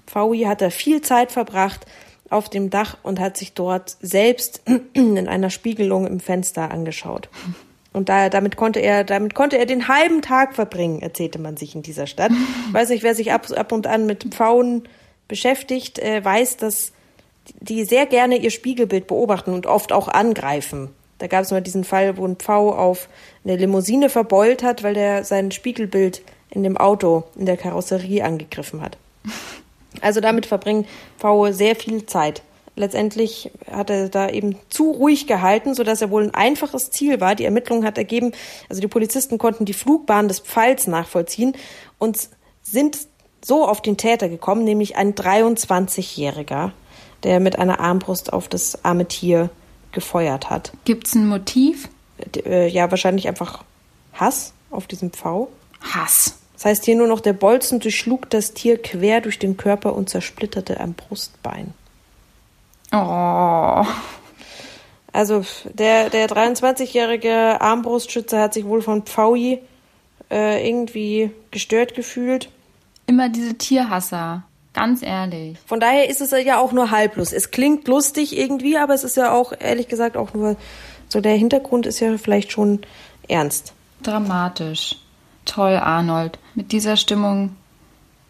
Pfaui 0.06 0.40
hat 0.42 0.60
da 0.60 0.70
viel 0.70 1.00
Zeit 1.02 1.32
verbracht 1.32 1.86
auf 2.30 2.48
dem 2.48 2.70
Dach 2.70 2.96
und 3.02 3.20
hat 3.20 3.36
sich 3.36 3.52
dort 3.52 3.96
selbst 4.00 4.62
in 4.92 5.28
einer 5.28 5.50
Spiegelung 5.50 6.06
im 6.06 6.20
Fenster 6.20 6.70
angeschaut. 6.70 7.28
Und 7.92 8.08
da, 8.08 8.28
damit 8.28 8.56
konnte 8.56 8.80
er, 8.80 9.04
damit 9.04 9.34
konnte 9.34 9.56
er 9.56 9.66
den 9.66 9.86
halben 9.86 10.20
Tag 10.20 10.54
verbringen, 10.54 11.00
erzählte 11.00 11.38
man 11.38 11.56
sich 11.56 11.76
in 11.76 11.82
dieser 11.82 12.08
Stadt. 12.08 12.32
Ich 12.68 12.74
weiß 12.74 12.88
nicht, 12.88 13.04
wer 13.04 13.14
sich 13.14 13.32
ab, 13.32 13.46
ab 13.56 13.70
und 13.70 13.86
an 13.86 14.06
mit 14.06 14.34
Pfauen 14.34 14.88
beschäftigt, 15.28 16.00
äh, 16.00 16.24
weiß, 16.24 16.56
dass 16.56 16.92
die 17.60 17.84
sehr 17.84 18.06
gerne 18.06 18.36
ihr 18.36 18.50
Spiegelbild 18.50 19.06
beobachten 19.06 19.52
und 19.52 19.66
oft 19.66 19.92
auch 19.92 20.08
angreifen. 20.08 20.90
Da 21.24 21.28
gab 21.28 21.42
es 21.42 21.50
mal 21.50 21.62
diesen 21.62 21.84
Fall, 21.84 22.18
wo 22.18 22.26
ein 22.26 22.36
Pfau 22.36 22.74
auf 22.74 23.08
eine 23.44 23.56
Limousine 23.56 24.10
verbeult 24.10 24.62
hat, 24.62 24.82
weil 24.82 24.92
der 24.92 25.24
sein 25.24 25.52
Spiegelbild 25.52 26.20
in 26.50 26.62
dem 26.62 26.76
Auto 26.76 27.24
in 27.34 27.46
der 27.46 27.56
Karosserie 27.56 28.22
angegriffen 28.22 28.82
hat. 28.82 28.98
Also 30.02 30.20
damit 30.20 30.44
verbringen 30.44 30.86
Pfaue 31.18 31.54
sehr 31.54 31.76
viel 31.76 32.04
Zeit. 32.04 32.42
Letztendlich 32.76 33.52
hat 33.70 33.88
er 33.88 34.08
da 34.10 34.28
eben 34.28 34.58
zu 34.68 34.90
ruhig 34.90 35.26
gehalten, 35.26 35.72
sodass 35.72 36.02
er 36.02 36.10
wohl 36.10 36.24
ein 36.24 36.34
einfaches 36.34 36.90
Ziel 36.90 37.20
war. 37.20 37.36
Die 37.36 37.44
Ermittlung 37.44 37.84
hat 37.84 37.96
ergeben, 37.96 38.32
also 38.68 38.82
die 38.82 38.88
Polizisten 38.88 39.38
konnten 39.38 39.64
die 39.64 39.72
Flugbahn 39.72 40.28
des 40.28 40.40
Pfeils 40.40 40.88
nachvollziehen 40.88 41.56
und 41.98 42.28
sind 42.60 42.98
so 43.42 43.66
auf 43.66 43.80
den 43.80 43.96
Täter 43.96 44.28
gekommen, 44.28 44.64
nämlich 44.64 44.96
ein 44.96 45.14
23-Jähriger, 45.14 46.72
der 47.22 47.40
mit 47.40 47.58
einer 47.58 47.80
Armbrust 47.80 48.32
auf 48.32 48.48
das 48.48 48.84
arme 48.84 49.06
Tier 49.06 49.48
gefeuert 49.94 50.50
hat. 50.50 50.72
Gibt's 50.84 51.14
ein 51.14 51.26
Motiv? 51.26 51.88
Äh, 52.44 52.68
Ja, 52.68 52.90
wahrscheinlich 52.90 53.28
einfach 53.28 53.64
Hass 54.12 54.52
auf 54.70 54.86
diesen 54.86 55.10
Pfau. 55.10 55.48
Hass. 55.80 56.38
Das 56.54 56.66
heißt 56.66 56.84
hier 56.84 56.96
nur 56.96 57.06
noch, 57.06 57.20
der 57.20 57.32
Bolzen 57.32 57.80
durchschlug 57.80 58.30
das 58.30 58.54
Tier 58.54 58.80
quer 58.80 59.20
durch 59.20 59.38
den 59.38 59.56
Körper 59.56 59.94
und 59.94 60.08
zersplitterte 60.08 60.80
ein 60.80 60.94
Brustbein. 60.94 61.74
Oh. 62.92 63.84
Also 65.12 65.44
der, 65.72 66.10
der 66.10 66.28
23-jährige 66.28 67.60
Armbrustschütze 67.60 68.40
hat 68.40 68.54
sich 68.54 68.64
wohl 68.64 68.82
von 68.82 69.02
Pfaui 69.02 69.60
äh, 70.30 70.68
irgendwie 70.68 71.30
gestört 71.50 71.94
gefühlt. 71.94 72.50
Immer 73.06 73.28
diese 73.28 73.54
Tierhasser. 73.54 74.44
Ganz 74.74 75.02
ehrlich. 75.02 75.56
Von 75.66 75.80
daher 75.80 76.10
ist 76.10 76.20
es 76.20 76.32
ja 76.32 76.58
auch 76.58 76.72
nur 76.72 76.90
halblos. 76.90 77.32
Es 77.32 77.52
klingt 77.52 77.86
lustig 77.88 78.36
irgendwie, 78.36 78.76
aber 78.76 78.92
es 78.92 79.04
ist 79.04 79.16
ja 79.16 79.32
auch, 79.32 79.52
ehrlich 79.58 79.88
gesagt, 79.88 80.16
auch 80.16 80.34
nur 80.34 80.56
so 81.08 81.20
der 81.20 81.36
Hintergrund 81.36 81.86
ist 81.86 82.00
ja 82.00 82.18
vielleicht 82.18 82.50
schon 82.50 82.80
ernst. 83.28 83.72
Dramatisch. 84.02 84.96
Toll, 85.44 85.76
Arnold. 85.76 86.38
Mit 86.54 86.72
dieser 86.72 86.96
Stimmung 86.96 87.54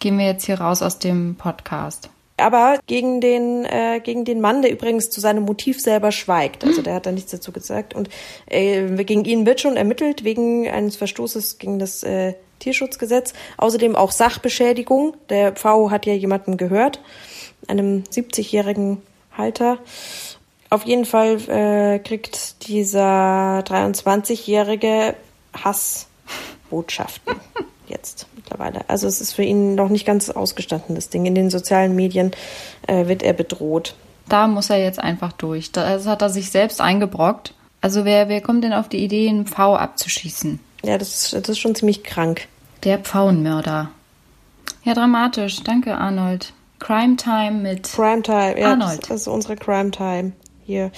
gehen 0.01 0.19
wir 0.19 0.27
jetzt 0.27 0.45
hier 0.45 0.61
raus 0.61 0.83
aus 0.83 0.99
dem 0.99 1.37
Podcast. 1.37 2.11
Aber 2.37 2.79
gegen 2.87 3.21
den, 3.21 3.65
äh, 3.65 4.01
gegen 4.03 4.25
den 4.25 4.41
Mann, 4.41 4.61
der 4.61 4.73
übrigens 4.73 5.09
zu 5.09 5.21
seinem 5.21 5.45
Motiv 5.45 5.81
selber 5.81 6.13
schweigt. 6.13 6.65
Also 6.65 6.83
der 6.83 6.95
hat 6.95 7.07
da 7.07 7.13
nichts 7.13 7.31
dazu 7.31 7.53
gesagt. 7.53 7.95
Und 7.95 8.11
äh, 8.47 8.87
gegen 9.05 9.25
ihn 9.25 9.47
wird 9.47 9.61
schon 9.61 9.77
ermittelt 9.77 10.25
wegen 10.25 10.69
eines 10.69 10.97
Verstoßes 10.97 11.59
gegen 11.59 11.79
das 11.79 12.03
äh, 12.03 12.35
Tierschutzgesetz. 12.65 13.35
Außerdem 13.59 13.95
auch 13.95 14.11
Sachbeschädigung. 14.11 15.17
Der 15.29 15.53
Pfau 15.53 15.91
hat 15.91 16.07
ja 16.07 16.15
jemanden 16.15 16.57
gehört, 16.57 17.01
einem 17.69 18.05
70-jährigen 18.11 19.03
Halter. 19.37 19.79
Auf 20.71 20.85
jeden 20.85 21.05
Fall 21.05 21.37
äh, 21.49 21.99
kriegt 21.99 22.67
dieser 22.67 23.61
23-jährige 23.61 25.15
Hassbotschaften 25.53 27.35
jetzt 27.87 28.27
mittlerweile. 28.35 28.81
Also 28.89 29.07
es 29.07 29.21
ist 29.21 29.35
für 29.35 29.45
ihn 29.45 29.75
noch 29.75 29.91
nicht 29.91 30.07
ganz 30.07 30.31
ausgestanden, 30.31 30.95
das 30.95 31.11
Ding. 31.11 31.27
In 31.27 31.35
den 31.35 31.51
sozialen 31.51 31.95
Medien 31.95 32.33
äh, 32.87 33.07
wird 33.07 33.23
er 33.23 33.35
bedroht. 33.35 33.95
Da 34.29 34.47
muss 34.47 34.71
er 34.71 34.83
jetzt 34.83 34.99
einfach 34.99 35.33
durch. 35.33 35.71
Das 35.71 36.07
hat 36.07 36.23
er 36.23 36.31
sich 36.31 36.51
selbst 36.51 36.81
eingebrockt. 36.81 37.53
Also 37.83 38.07
wer, 38.07 38.31
wer 38.31 38.41
kommt 38.41 38.65
denn 38.65 38.73
auf 38.73 38.89
die 38.89 39.05
Idee, 39.05 39.29
einen 39.29 39.47
Pfau 39.47 39.77
abzuschießen? 39.77 40.59
Ja, 40.83 40.97
das 40.97 41.33
ist, 41.33 41.35
das 41.35 41.51
ist 41.51 41.59
schon 41.59 41.75
ziemlich 41.75 42.03
krank. 42.03 42.49
Der 42.85 42.99
Pfauenmörder. 42.99 43.91
Ja, 44.85 44.93
dramatisch. 44.93 45.63
Danke, 45.63 45.97
Arnold. 45.97 46.53
Crime 46.79 47.17
Time 47.17 47.53
mit 47.63 47.91
Primetime, 47.91 48.61
ja, 48.61 48.73
Arnold. 48.73 49.01
Das, 49.01 49.09
das 49.09 49.21
ist 49.23 49.29
unsere 49.29 49.57
Crime 49.57 49.91
Time 49.91 50.33
hier. 50.67 50.93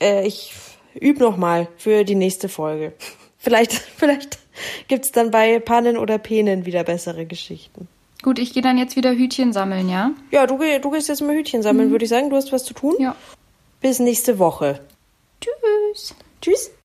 Äh, 0.00 0.26
ich 0.26 0.52
übe 0.94 1.20
noch 1.20 1.36
mal 1.36 1.68
für 1.76 2.02
die 2.02 2.16
nächste 2.16 2.48
Folge. 2.48 2.94
Vielleicht, 3.40 3.72
vielleicht 3.96 4.40
gibt's 4.88 5.12
dann 5.12 5.30
bei 5.30 5.60
Pannen 5.60 5.96
oder 5.96 6.18
Penen 6.18 6.66
wieder 6.66 6.82
bessere 6.82 7.24
Geschichten. 7.24 7.86
Gut, 8.22 8.40
ich 8.40 8.52
gehe 8.52 8.62
dann 8.62 8.76
jetzt 8.76 8.96
wieder 8.96 9.12
Hütchen 9.12 9.52
sammeln, 9.52 9.88
ja? 9.88 10.10
Ja, 10.32 10.48
du, 10.48 10.58
du 10.58 10.90
gehst 10.90 11.08
jetzt 11.08 11.20
mal 11.22 11.36
Hütchen 11.36 11.62
sammeln, 11.62 11.92
würde 11.92 12.04
ich 12.04 12.08
sagen. 12.08 12.30
Du 12.30 12.36
hast 12.36 12.50
was 12.52 12.64
zu 12.64 12.74
tun. 12.74 12.96
Ja. 12.98 13.14
Bis 13.80 14.00
nächste 14.00 14.40
Woche. 14.40 14.80
Tschüss. 15.40 16.16
Tschüss. 16.42 16.72